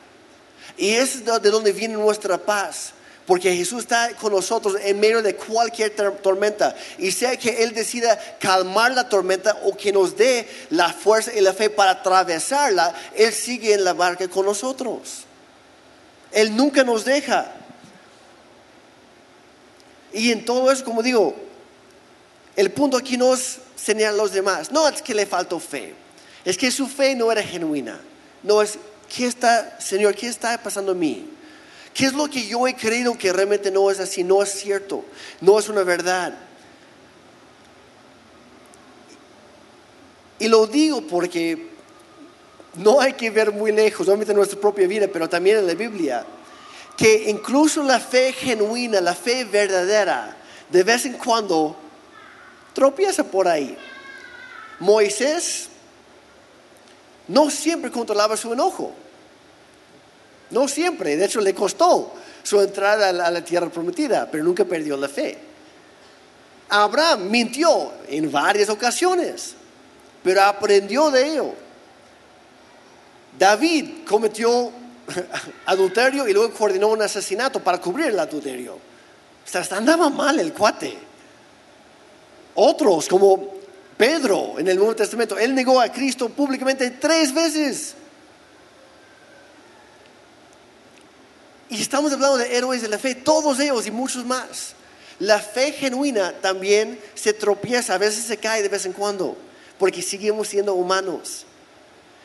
[0.78, 2.92] Y es de donde viene nuestra paz.
[3.26, 5.90] Porque Jesús está con nosotros en medio de cualquier
[6.22, 6.74] tormenta.
[6.98, 11.40] Y sea que Él decida calmar la tormenta o que nos dé la fuerza y
[11.40, 15.24] la fe para atravesarla, Él sigue en la barca con nosotros.
[16.32, 17.52] Él nunca nos deja.
[20.12, 21.34] Y en todo eso, como digo,
[22.56, 24.72] el punto aquí no es señalar a los demás.
[24.72, 25.94] No es que le faltó fe.
[26.44, 28.00] Es que su fe no era genuina.
[28.42, 28.78] No es,
[29.14, 31.28] ¿qué está, Señor, qué está pasando en mí?
[31.94, 34.24] ¿Qué es lo que yo he creído que realmente no es así?
[34.24, 35.04] No es cierto,
[35.40, 36.34] no es una verdad.
[40.38, 41.70] Y lo digo porque
[42.74, 45.74] no hay que ver muy lejos, obviamente en nuestra propia vida, pero también en la
[45.74, 46.24] Biblia,
[46.96, 50.36] que incluso la fe genuina, la fe verdadera,
[50.70, 51.76] de vez en cuando
[52.72, 53.76] tropieza por ahí.
[54.80, 55.68] Moisés
[57.28, 58.92] no siempre controlaba su enojo.
[60.52, 62.12] No siempre, de hecho le costó
[62.42, 65.38] su entrada a la tierra prometida, pero nunca perdió la fe.
[66.68, 69.54] Abraham mintió en varias ocasiones,
[70.22, 71.54] pero aprendió de ello.
[73.38, 74.70] David cometió
[75.66, 78.74] adulterio y luego coordinó un asesinato para cubrir el adulterio.
[78.74, 78.78] O
[79.44, 80.96] sea, andaba mal el cuate.
[82.54, 83.54] Otros, como
[83.96, 87.94] Pedro en el Nuevo Testamento, él negó a Cristo públicamente tres veces.
[91.72, 94.74] Y estamos hablando de héroes de la fe, todos ellos y muchos más.
[95.18, 99.38] La fe genuina también se tropieza, a veces se cae de vez en cuando,
[99.78, 101.46] porque seguimos siendo humanos.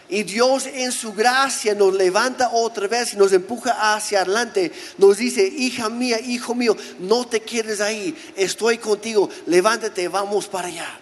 [0.09, 4.73] Y Dios en su gracia nos levanta otra vez y nos empuja hacia adelante.
[4.97, 10.67] Nos dice, hija mía, hijo mío, no te quedes ahí, estoy contigo, levántate, vamos para
[10.67, 10.99] allá.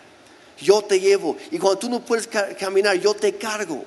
[0.61, 1.35] Yo te llevo.
[1.49, 2.27] Y cuando tú no puedes
[2.59, 3.83] caminar, yo te cargo.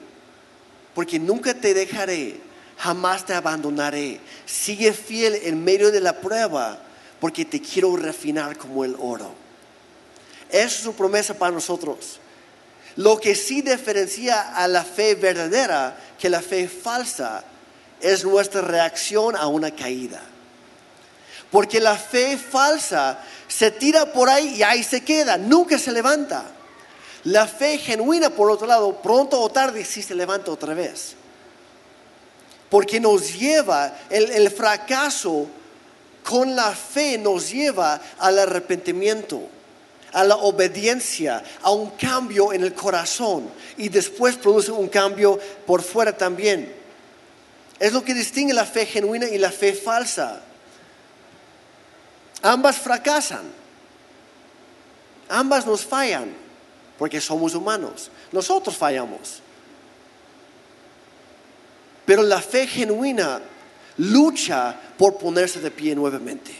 [0.96, 2.47] Porque nunca te dejaré,
[2.78, 4.20] jamás te abandonaré.
[4.46, 6.78] Sigue fiel en medio de la prueba,
[7.20, 9.32] porque te quiero refinar como el oro.
[10.48, 12.20] Esa es su promesa para nosotros.
[12.96, 17.44] Lo que sí diferencia a la fe verdadera que la fe falsa
[18.00, 20.20] es nuestra reacción a una caída.
[21.50, 26.44] Porque la fe falsa se tira por ahí y ahí se queda, nunca se levanta.
[27.24, 31.17] La fe genuina, por otro lado, pronto o tarde sí se levanta otra vez.
[32.70, 35.46] Porque nos lleva, el, fracaso
[36.22, 39.48] con la fe nos lleva al arrepentimiento
[40.12, 45.82] a la obediencia, a un cambio en el corazón y después produce un cambio por
[45.82, 46.74] fuera también.
[47.78, 50.40] Es lo que distingue la fe genuina y la fe falsa.
[52.42, 53.42] Ambas fracasan,
[55.28, 56.34] ambas nos fallan,
[56.98, 59.42] porque somos humanos, nosotros fallamos.
[62.08, 63.38] Pero la fe genuina
[63.98, 66.52] lucha por ponerse de pie nuevamente.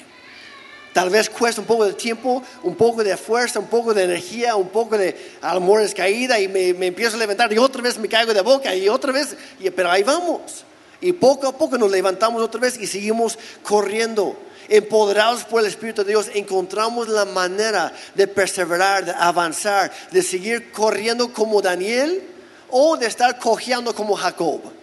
[0.92, 4.56] Tal vez cuesta un poco de tiempo, un poco de fuerza, un poco de energía,
[4.56, 8.34] un poco de amores caída y me, empiezo a levantar y otra vez me caigo
[8.34, 9.38] de boca y otra vez,
[9.74, 10.66] pero ahí vamos.
[11.00, 14.36] Y poco a poco nos levantamos otra vez y seguimos corriendo.
[14.68, 20.70] Empoderados por el Espíritu de Dios, encontramos la manera de perseverar, de avanzar, de seguir
[20.72, 22.22] corriendo como Daniel
[22.68, 24.76] o de estar cojeando como Jacob.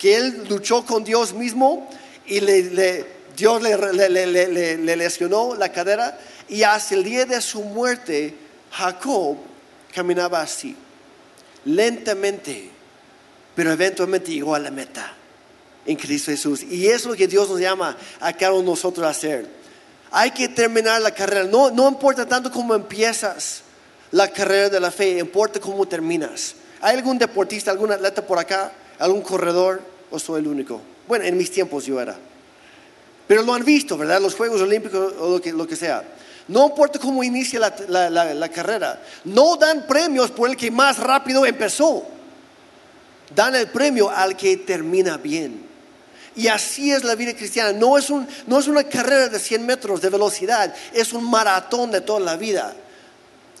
[0.00, 1.88] Que él luchó con Dios mismo
[2.26, 8.34] y le Dios le, lesionó la cadera y hasta el día de su muerte
[8.70, 9.38] Jacob
[9.94, 10.76] caminaba así,
[11.64, 12.70] lentamente,
[13.54, 15.14] pero eventualmente llegó a la meta
[15.86, 16.62] en Cristo Jesús.
[16.62, 19.48] Y es lo que Dios nos llama a cada uno de nosotros a hacer.
[20.10, 21.44] Hay que terminar la carrera.
[21.44, 23.62] No, no importa tanto cómo empiezas
[24.10, 26.56] la carrera de la fe, importa cómo terminas.
[26.80, 28.72] ¿Hay algún deportista, algún atleta por acá?
[29.00, 29.80] ¿Algún corredor?
[30.10, 30.80] ¿O soy el único?
[31.08, 32.16] Bueno, en mis tiempos yo era.
[33.26, 34.20] Pero lo han visto, ¿verdad?
[34.20, 36.04] Los Juegos Olímpicos o lo que, sea.
[36.48, 39.00] No importa cómo inicia la, la, carrera.
[39.24, 42.04] No dan premios por el que más rápido empezó.
[43.34, 45.64] Dan el premio al que termina bien.
[46.36, 47.72] Y así es la vida cristiana.
[47.72, 50.74] No es, un, no es una carrera de 100 metros de velocidad.
[50.92, 52.74] Es un maratón de toda la vida.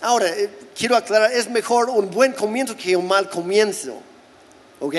[0.02, 4.02] Ahora, eh, quiero aclarar, es mejor un buen comienzo que un mal comienzo.
[4.80, 4.94] ¿Ok?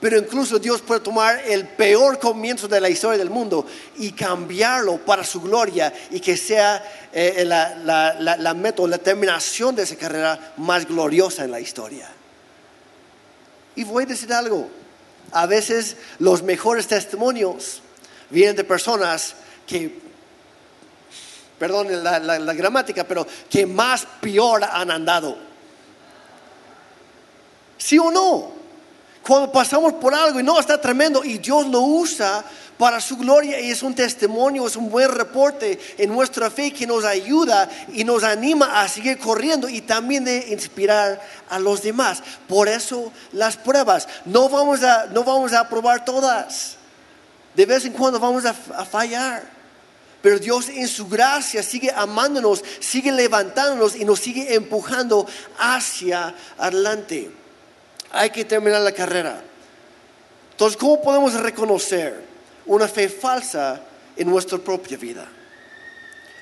[0.00, 3.66] Pero incluso Dios puede tomar el peor comienzo de la historia del mundo
[3.98, 9.76] y cambiarlo para su gloria y que sea eh, la, la, la, meta la terminación
[9.76, 12.08] de esa carrera más gloriosa en la historia.
[13.76, 14.70] Y voy a decir algo.
[15.32, 17.82] A veces los mejores testimonios
[18.30, 19.34] vienen de personas
[19.66, 20.00] que,
[21.58, 25.36] perdón la, la gramática, pero que más peor han andado.
[27.76, 28.59] ¿Sí o no?
[29.30, 32.44] Cuando pasamos por algo y no está tremendo y Dios lo usa
[32.76, 36.84] para su gloria y es un testimonio, es un buen reporte en nuestra fe que
[36.84, 42.24] nos ayuda y nos anima a seguir corriendo y también de inspirar a los demás.
[42.48, 46.74] Por eso las pruebas, no vamos a, no vamos a probar todas.
[47.54, 49.48] De vez en cuando vamos a, a fallar.
[50.22, 55.24] Pero Dios en su gracia sigue amándonos, sigue levantándonos y nos sigue empujando
[55.56, 57.38] hacia adelante
[58.12, 59.42] hay que terminar la carrera.
[60.52, 62.22] Entonces, ¿cómo podemos reconocer
[62.66, 63.80] una fe falsa
[64.16, 65.26] en nuestra propia vida?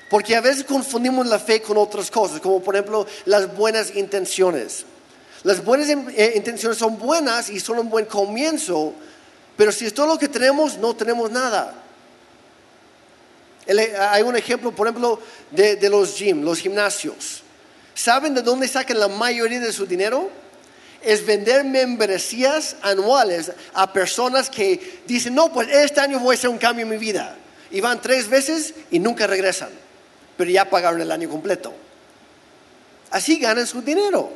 [0.09, 4.85] Porque a veces confundimos la fe con otras cosas, como por ejemplo las buenas intenciones.
[5.43, 8.93] Las buenas eh, intenciones son buenas y son un buen comienzo,
[9.55, 11.75] pero si es todo lo que tenemos, no tenemos nada.
[13.65, 15.19] El- hay un ejemplo, por ejemplo,
[15.51, 17.43] de, de los gym, los gimnasios.
[17.93, 20.29] ¿Saben de dónde sacan la mayoría de su dinero?
[21.01, 26.49] Es vender membresías anuales a personas que dicen, no, pues este año voy a hacer
[26.49, 27.37] un cambio en mi vida.
[27.71, 29.69] Y van tres veces y nunca regresan,
[30.37, 31.73] pero ya pagaron el año completo.
[33.11, 34.31] Así ganan su dinero.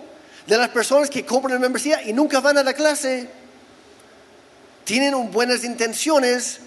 [0.47, 3.27] De las personas que compran membresía y nunca van a la clase,
[4.83, 6.59] tienen buenas intenciones,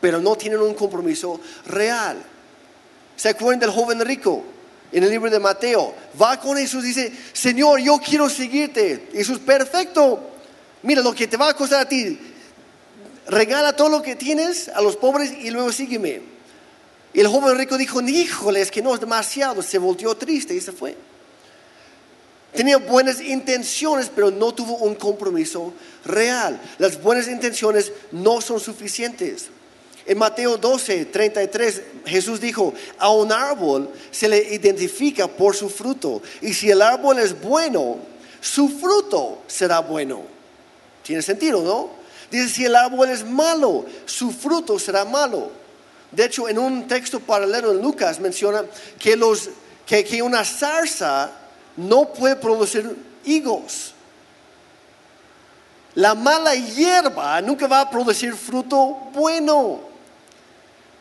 [0.00, 2.22] pero no tienen un compromiso real.
[3.16, 4.44] ¿Se acuerdan del joven rico?
[4.92, 9.08] En el libro de Mateo, va con Jesús y dice, Señor, yo quiero seguirte.
[9.12, 10.30] Jesús, perfecto.
[10.82, 12.18] Mira lo que te va a costar a ti.
[13.26, 16.22] Regala todo lo que tienes a los pobres y luego sígueme.
[17.12, 19.62] Y el joven rico dijo, híjole, es que no es demasiado.
[19.62, 20.96] Se volteó triste y se fue.
[22.52, 25.72] Tenía buenas intenciones, pero no tuvo un compromiso
[26.04, 26.60] real.
[26.78, 29.50] Las buenas intenciones no son suficientes.
[30.10, 36.20] En Mateo 12, 33, Jesús dijo, a un árbol se le identifica por su fruto.
[36.40, 37.96] Y si el árbol es bueno,
[38.40, 40.22] su fruto será bueno.
[41.04, 41.90] Tiene sentido, ¿no?
[42.28, 45.52] Dice, si el árbol es malo, su fruto será malo.
[46.10, 48.64] De hecho, en un texto paralelo en Lucas menciona
[48.98, 49.48] que, los,
[49.86, 51.30] que, una zarza
[51.76, 53.94] no puede producir higos.
[55.94, 59.89] La mala hierba nunca va a producir fruto bueno.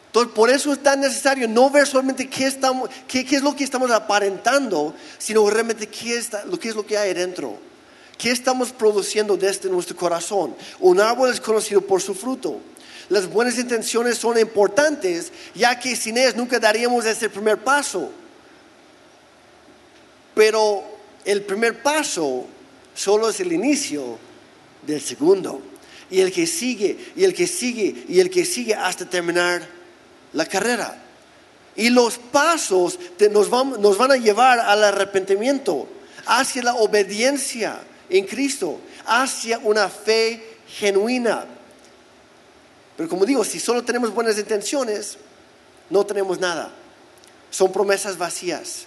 [0.09, 4.95] Entonces, por eso es tan necesario no ver solamente qué, es lo que estamos aparentando,
[5.19, 7.59] sino realmente qué, lo, qué es lo que hay dentro.
[8.17, 10.55] ¿Qué estamos produciendo desde nuestro corazón?
[10.79, 12.59] Un árbol es conocido por su fruto.
[13.09, 18.09] Las buenas intenciones son importantes, ya que sin ellas nunca daríamos ese primer paso.
[20.33, 20.83] Pero
[21.23, 22.47] el primer paso
[22.95, 24.17] solo es el inicio
[24.87, 25.61] del segundo.
[26.09, 29.78] Y el que sigue, y el que sigue, y el que sigue hasta terminar
[30.33, 30.97] la carrera.
[31.75, 32.99] Y los pasos
[33.31, 35.87] nos, van, nos van a llevar al arrepentimiento,
[36.25, 41.45] hacia la obediencia en Cristo, hacia una fe genuina.
[42.97, 45.17] Pero como digo, si solo tenemos buenas intenciones,
[45.89, 46.69] no tenemos nada.
[47.49, 48.85] Son promesas vacías.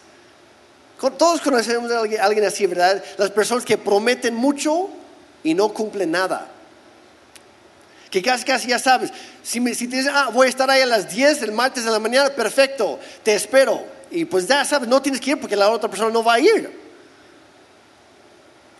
[1.18, 3.02] Todos conocemos a alguien así, ¿verdad?
[3.18, 4.88] Las personas que prometen mucho
[5.42, 6.48] y no cumplen nada.
[8.12, 9.10] Que casi, casi ya sabes.
[9.42, 11.82] Si, me, si te dicen, ah, voy a estar ahí a las 10 el martes
[11.86, 13.82] de la mañana, perfecto, te espero.
[14.10, 16.38] Y pues ya sabes, no tienes que ir porque la otra persona no va a
[16.40, 16.78] ir.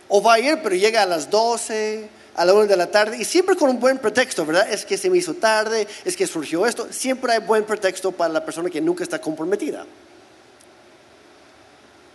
[0.07, 3.17] O va a ir, pero llega a las 12, a la 1 de la tarde,
[3.17, 4.71] y siempre con un buen pretexto, ¿verdad?
[4.71, 6.87] Es que se me hizo tarde, es que surgió esto.
[6.91, 9.87] Siempre hay buen pretexto para la persona que nunca está comprometida.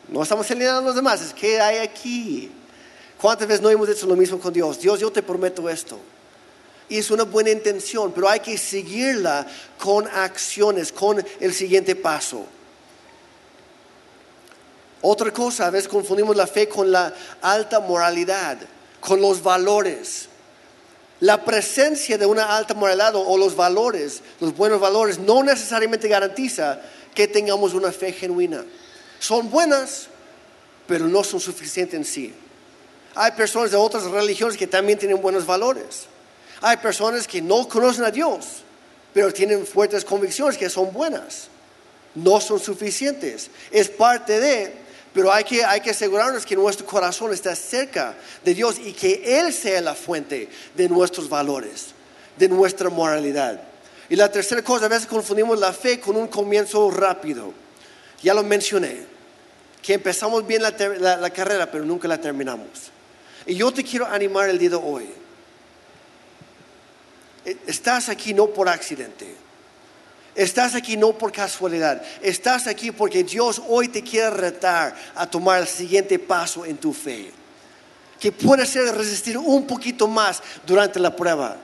[0.07, 2.53] No estamos señalando a los demás, es que hay aquí.
[3.21, 4.79] ¿Cuántas veces no hemos hecho lo mismo con Dios?
[4.79, 5.99] Dios, yo te prometo esto.
[6.89, 9.47] Es una buena intención, pero hay que seguirla
[9.79, 12.47] con acciones, con el siguiente paso.
[15.01, 18.59] Otra cosa, a veces confundimos la fe con la alta moralidad,
[19.01, 20.29] con los valores.
[21.21, 26.81] La presencia de una alta moralidad o los valores, los buenos valores, no necesariamente garantiza
[27.15, 28.65] que tengamos una fe genuina.
[29.19, 30.07] Son buenas,
[30.87, 32.35] pero no son suficientes en sí.
[33.15, 36.07] Hay personas de otras religiones que también tienen buenos valores.
[36.61, 38.63] Hay personas que no conocen a Dios,
[39.15, 41.49] pero tienen fuertes convicciones que son buenas.
[42.15, 43.51] No son suficientes.
[43.71, 44.73] Es parte de,
[45.13, 49.41] pero hay que, hay que asegurarnos que nuestro corazón está cerca de Dios y que
[49.41, 51.89] Él sea la fuente de nuestros valores,
[52.37, 53.61] de nuestra moralidad.
[54.09, 57.53] Y la tercera cosa, a veces confundimos la fe con un comienzo rápido.
[58.23, 59.05] Ya lo mencioné,
[59.83, 62.91] que empezamos bien la, la carrera, pero nunca la terminamos.
[63.47, 65.09] Y yo te quiero animar el día de hoy.
[67.67, 69.35] Estás aquí no por accidente.
[70.35, 72.03] Estás aquí no por casualidad.
[72.23, 76.93] Estás aquí porque Dios hoy te quiere retar a tomar el siguiente paso en tu
[76.93, 77.33] fe.
[78.21, 81.57] Que puede ser resistir un poquito más durante la prueba.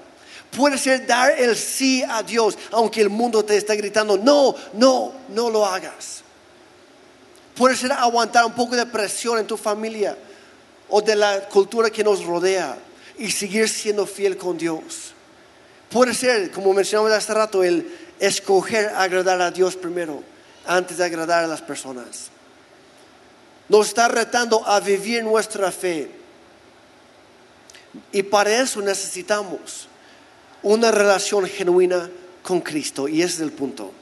[0.50, 5.12] Puede ser dar el sí a Dios, aunque el mundo te está gritando, no, no,
[5.28, 6.22] no lo hagas.
[7.56, 10.16] Puede ser aguantar un poco de presión en tu familia
[10.88, 12.76] o de la cultura que nos rodea
[13.18, 15.13] y seguir siendo fiel con Dios.
[15.90, 20.22] Puede ser, como mencionamos hace rato, el escoger agradar a Dios primero
[20.66, 22.30] antes de agradar a las personas.
[23.68, 26.10] Nos está retando a vivir nuestra fe.
[28.12, 29.88] Y para eso necesitamos
[30.62, 32.10] una relación genuina
[32.42, 33.08] con Cristo.
[33.08, 33.92] Y ese es el punto.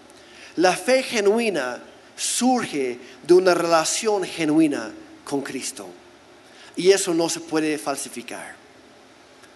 [0.57, 1.80] La fe genuina
[2.16, 4.93] surge de una relación genuina
[5.24, 5.89] con Cristo.
[6.76, 8.55] Y eso no se puede falsificar,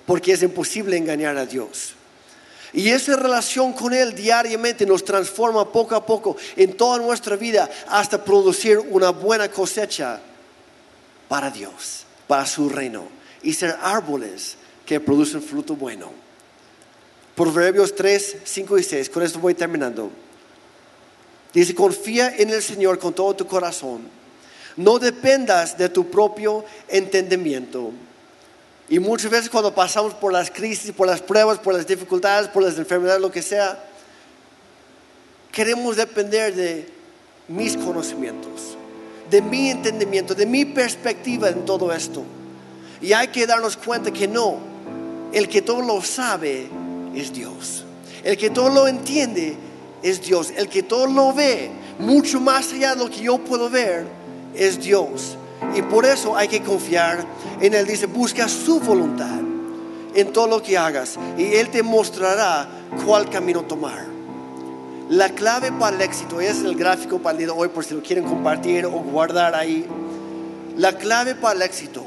[0.07, 1.95] porque es imposible engañar a Dios.
[2.72, 7.70] Y esa relación con Él diariamente nos transforma poco a poco en toda nuestra vida
[7.88, 10.20] hasta producir una buena cosecha
[11.28, 13.08] para Dios, para su reino,
[13.42, 16.12] y ser árboles que producen fruto bueno.
[17.34, 20.10] Proverbios 3, 5 y 6, con esto voy terminando.
[21.52, 24.08] Dice, confía en el Señor con todo tu corazón.
[24.76, 27.92] No dependas de tu propio entendimiento.
[28.89, 32.62] Y muchas veces cuando pasamos por las crisis, por las pruebas, por las dificultades, por
[32.62, 33.82] las enfermedades, lo que sea,
[35.51, 36.89] queremos depender de
[37.49, 38.76] mis conocimientos,
[39.28, 42.22] de mi entendimiento, de mi perspectiva en todo esto.
[43.01, 44.59] Y hay que darnos cuenta que no,
[45.32, 46.68] el que todo lo sabe
[47.14, 47.84] es Dios.
[48.22, 49.57] El que todo lo entiende
[50.03, 50.53] es Dios.
[50.57, 54.07] El que todo lo ve, mucho más allá de lo que yo puedo ver,
[54.55, 55.37] es Dios.
[55.74, 57.24] Y por eso hay que confiar
[57.61, 57.86] en Él.
[57.86, 59.40] Dice, busca su voluntad
[60.14, 61.18] en todo lo que hagas.
[61.36, 62.68] Y Él te mostrará
[63.04, 64.07] cuál camino tomar.
[65.09, 67.94] La clave para el éxito, es el gráfico para el día de hoy por si
[67.94, 69.86] lo quieren compartir o guardar ahí.
[70.76, 72.04] La clave para el éxito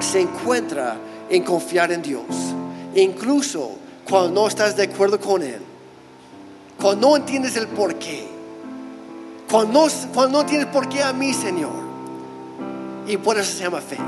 [0.00, 0.96] se encuentra
[1.28, 2.24] en confiar en Dios.
[2.94, 3.72] Incluso
[4.08, 5.60] cuando no estás de acuerdo con Él.
[6.80, 8.26] Cuando no entiendes el por qué.
[9.50, 11.81] Cuando no, cuando no entiendes por qué a mí, Señor.
[13.06, 13.98] Y por eso se llama fe.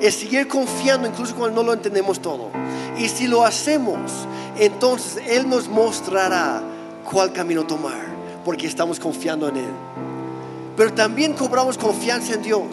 [0.00, 2.50] Es seguir confiando incluso cuando no lo entendemos todo.
[2.98, 4.26] Y si lo hacemos,
[4.58, 6.62] entonces Él nos mostrará
[7.10, 8.00] cuál camino tomar,
[8.44, 9.72] porque estamos confiando en Él.
[10.76, 12.64] Pero también cobramos confianza en Dios.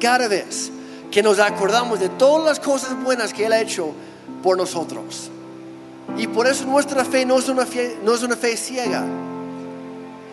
[0.00, 0.70] Cada vez
[1.10, 3.92] que nos acordamos de todas las cosas buenas que Él ha hecho
[4.42, 5.30] por nosotros.
[6.16, 9.04] Y por eso nuestra fe no es una fe, no es una fe ciega.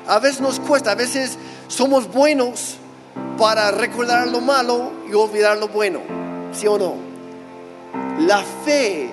[0.08, 1.38] A veces nos cuesta, a veces
[1.72, 2.76] somos buenos
[3.38, 6.02] para recordar lo malo y olvidar lo bueno,
[6.52, 6.96] ¿sí o no?
[8.20, 9.10] La fe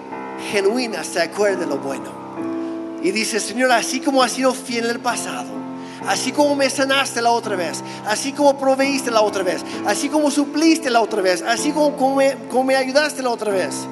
[0.51, 2.19] genuina se acuerda de lo bueno.
[3.01, 5.49] Y dice, Señor, así como has sido fiel en el pasado,
[6.09, 10.29] así como me sanaste la otra vez, así como proveíste la otra vez, así como
[10.29, 13.87] supliste la otra vez, así como, como, me, como me ayudaste la otra vez,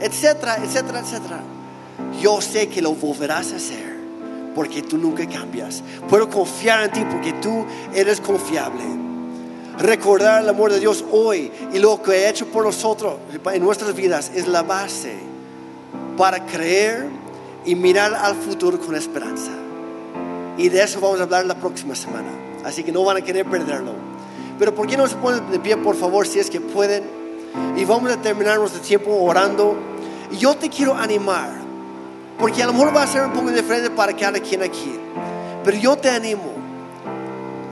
[0.00, 1.40] etcétera, etcétera, etcétera.
[2.20, 3.91] Yo sé que lo volverás a hacer
[4.54, 5.82] porque tú nunca cambias.
[6.08, 8.82] Puedo confiar en ti porque tú eres confiable.
[9.78, 13.14] Recordar el amor de Dios hoy y lo que ha hecho por nosotros
[13.52, 15.14] en nuestras vidas es la base
[16.16, 17.08] para creer
[17.64, 19.52] y mirar al futuro con esperanza.
[20.58, 22.28] Y de eso vamos a hablar la próxima semana.
[22.64, 23.92] Así que no van a querer perderlo.
[24.58, 27.04] Pero ¿por qué no se ponen de pie, por favor, si es que pueden?
[27.76, 29.76] Y vamos a terminar nuestro tiempo orando.
[30.30, 31.61] Y yo te quiero animar
[32.42, 34.98] porque a lo mejor va a ser un poco diferente para cada quien aquí.
[35.62, 36.52] Pero yo te animo.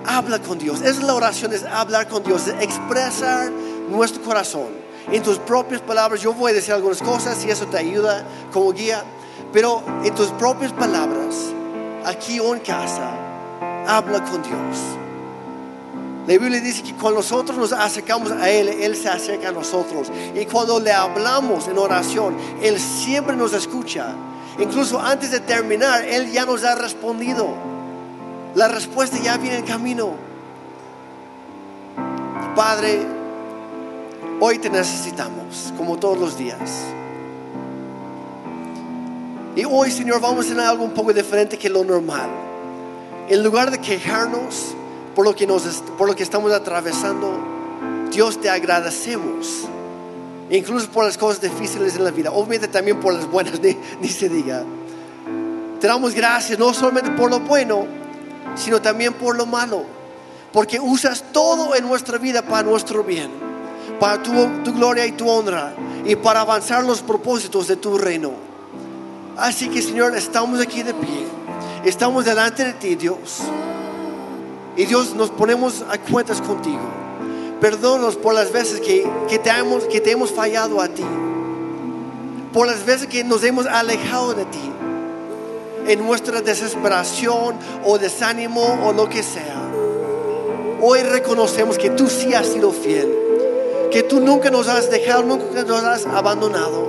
[0.07, 0.81] Habla con Dios.
[0.81, 3.51] Esa es la oración, es hablar con Dios, es expresar
[3.91, 4.69] nuestro corazón.
[5.11, 8.73] En tus propias palabras, yo voy a decir algunas cosas y eso te ayuda como
[8.73, 9.03] guía.
[9.53, 11.35] Pero en tus propias palabras,
[12.05, 13.11] aquí o en casa,
[13.89, 14.79] habla con Dios.
[16.29, 20.13] La Biblia dice que cuando nosotros nos acercamos a Él, Él se acerca a nosotros.
[20.33, 24.15] Y cuando le hablamos en oración, Él siempre nos escucha.
[24.61, 27.49] Incluso antes de terminar, Él ya nos ha respondido.
[28.55, 30.13] La respuesta ya viene en camino.
[32.55, 33.01] Padre,
[34.39, 36.59] hoy te necesitamos, como todos los días.
[39.57, 42.29] Y hoy, Señor, vamos a hacer algo un poco diferente que lo normal.
[43.29, 44.75] En lugar de quejarnos
[45.15, 45.63] por lo que, nos,
[45.97, 47.33] por lo que estamos atravesando,
[48.11, 49.70] Dios te agradecemos
[50.51, 53.61] incluso por las cosas difíciles en la vida, obviamente también por las buenas,
[54.01, 54.65] ni, se diga.
[55.81, 57.87] Te damos gracias no solamente por lo bueno,
[58.57, 59.85] sino también por lo malo,
[60.53, 63.31] porque usas todo en nuestra vida para nuestro bien,
[63.99, 64.33] para tu,
[64.73, 65.73] gloria y tu honra,
[66.05, 68.33] y para avanzar los propósitos de tu reino.
[69.37, 71.27] Así que Señor, estamos aquí de pie,
[71.85, 73.39] estamos delante de ti, Dios,
[74.77, 77.00] y Dios nos ponemos a cuentas contigo.
[77.61, 79.07] Perdónanos por las veces que,
[79.39, 81.05] te hemos, que te hemos fallado a ti.
[82.55, 84.73] Por las veces que nos hemos alejado de ti.
[85.87, 89.61] En nuestra desesperación o desánimo o lo que sea.
[90.81, 93.15] Hoy reconocemos que tú sí has sido fiel.
[93.91, 96.89] Que tú nunca nos has dejado, nunca nos has abandonado.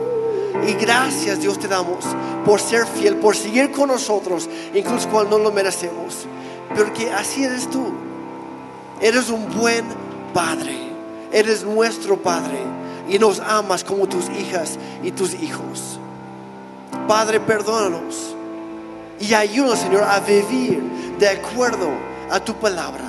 [0.66, 2.06] Y gracias Dios te damos
[2.46, 6.28] por ser fiel, por seguir con nosotros, incluso cuando no lo merecemos.
[6.76, 7.92] Porque así eres tú.
[9.02, 9.84] Eres un buen
[10.34, 10.76] Padre,
[11.32, 12.60] eres nuestro Padre
[13.10, 16.00] y nos amas como tus hijas y tus hijos.
[17.08, 18.36] Padre, perdónanos
[19.20, 20.82] y ayúdanos, Señor, a vivir
[21.20, 21.90] de acuerdo
[22.30, 23.04] a tu palabra,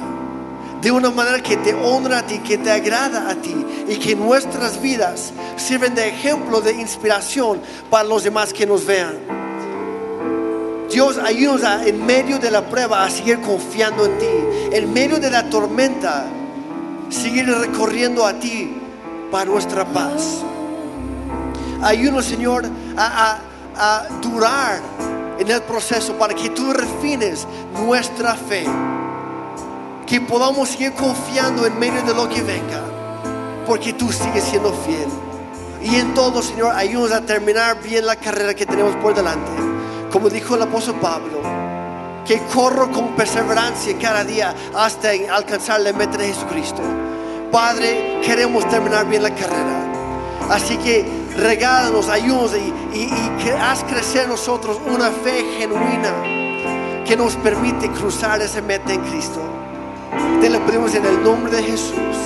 [0.80, 3.54] de una manera que te honra a ti, que te agrada a ti
[3.88, 9.42] y que nuestras vidas sirven de ejemplo, de inspiración para los demás que nos vean.
[10.90, 14.76] Dios, ayúdanos en medio de la prueba a seguir confiando en ti.
[14.76, 16.26] En medio de la tormenta,
[17.12, 18.74] seguir recorriendo a ti
[19.30, 20.42] para nuestra paz.
[21.82, 22.64] Ayúdanos, Señor,
[22.96, 23.38] a,
[23.76, 24.80] a, a durar
[25.38, 27.46] en el proceso para que tú refines
[27.84, 28.64] nuestra fe.
[30.06, 32.82] Que podamos seguir confiando en medio de lo que venga.
[33.66, 35.08] Porque tú sigues siendo fiel.
[35.82, 39.50] Y en todo, Señor, ayúdanos a terminar bien la carrera que tenemos por delante.
[40.12, 41.40] Como dijo el apóstol Pablo,
[42.26, 46.82] que corro con perseverancia cada día hasta alcanzar la meta de Jesucristo.
[47.52, 49.84] Padre, queremos terminar bien la carrera.
[50.48, 51.04] Así que
[51.36, 53.10] regálanos, ayúdanos y,
[53.60, 59.42] haz crecer nosotros una fe genuina que nos permite cruzar esa meta en Cristo.
[60.40, 62.16] Te lo pedimos en el nombre de Jesús.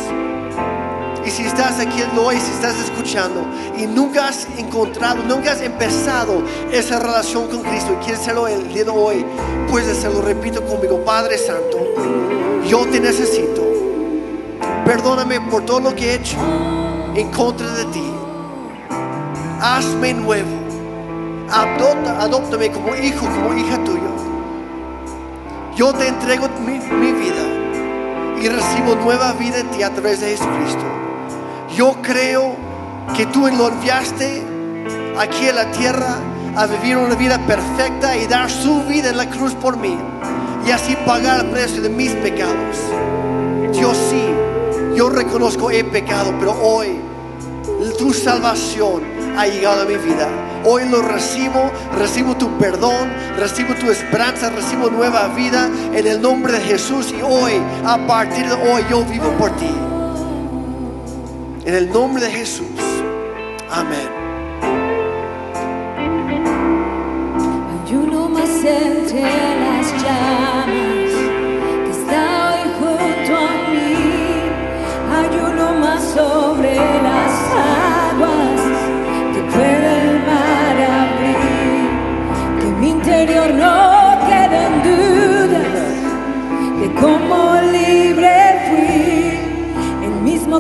[1.26, 3.44] Y si estás aquí hoy, si estás escuchando
[3.76, 8.72] y nunca has encontrado, nunca has empezado esa relación con Cristo y quieres hacerlo el
[8.72, 9.26] día de hoy,
[9.68, 10.22] puedes hacerlo.
[10.22, 11.78] Repito conmigo, Padre Santo,
[12.64, 13.65] yo te necesito.
[14.86, 16.36] Perdóname por todo lo que he hecho
[17.16, 18.08] en contra de ti.
[19.60, 20.48] Hazme nuevo.
[21.50, 24.02] Adopta, adóptame como hijo, como hija tuya.
[25.74, 30.84] Yo te entrego mi, vida y recibo nueva vida en ti a través de Jesucristo.
[31.74, 32.54] Yo creo
[33.16, 34.44] que tú lo enviaste
[35.18, 36.16] aquí en la tierra
[36.56, 39.98] a vivir una vida perfecta y dar su vida en la cruz por mí
[40.64, 42.76] y así pagar el precio de mis pecados.
[43.72, 44.35] Dios sí,
[44.96, 46.98] yo reconozco he pecado, pero hoy
[47.98, 49.02] tu salvación
[49.36, 50.26] ha llegado a mi vida.
[50.64, 56.54] Hoy lo recibo, recibo tu perdón, recibo tu esperanza, recibo nueva vida en el nombre
[56.54, 57.52] de Jesús y hoy,
[57.84, 59.70] a partir de hoy, yo vivo por ti.
[61.64, 62.66] En el nombre de Jesús.
[63.70, 64.16] Amén.
[68.68, 70.35] Entre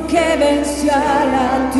[0.06, 1.70] que venció a la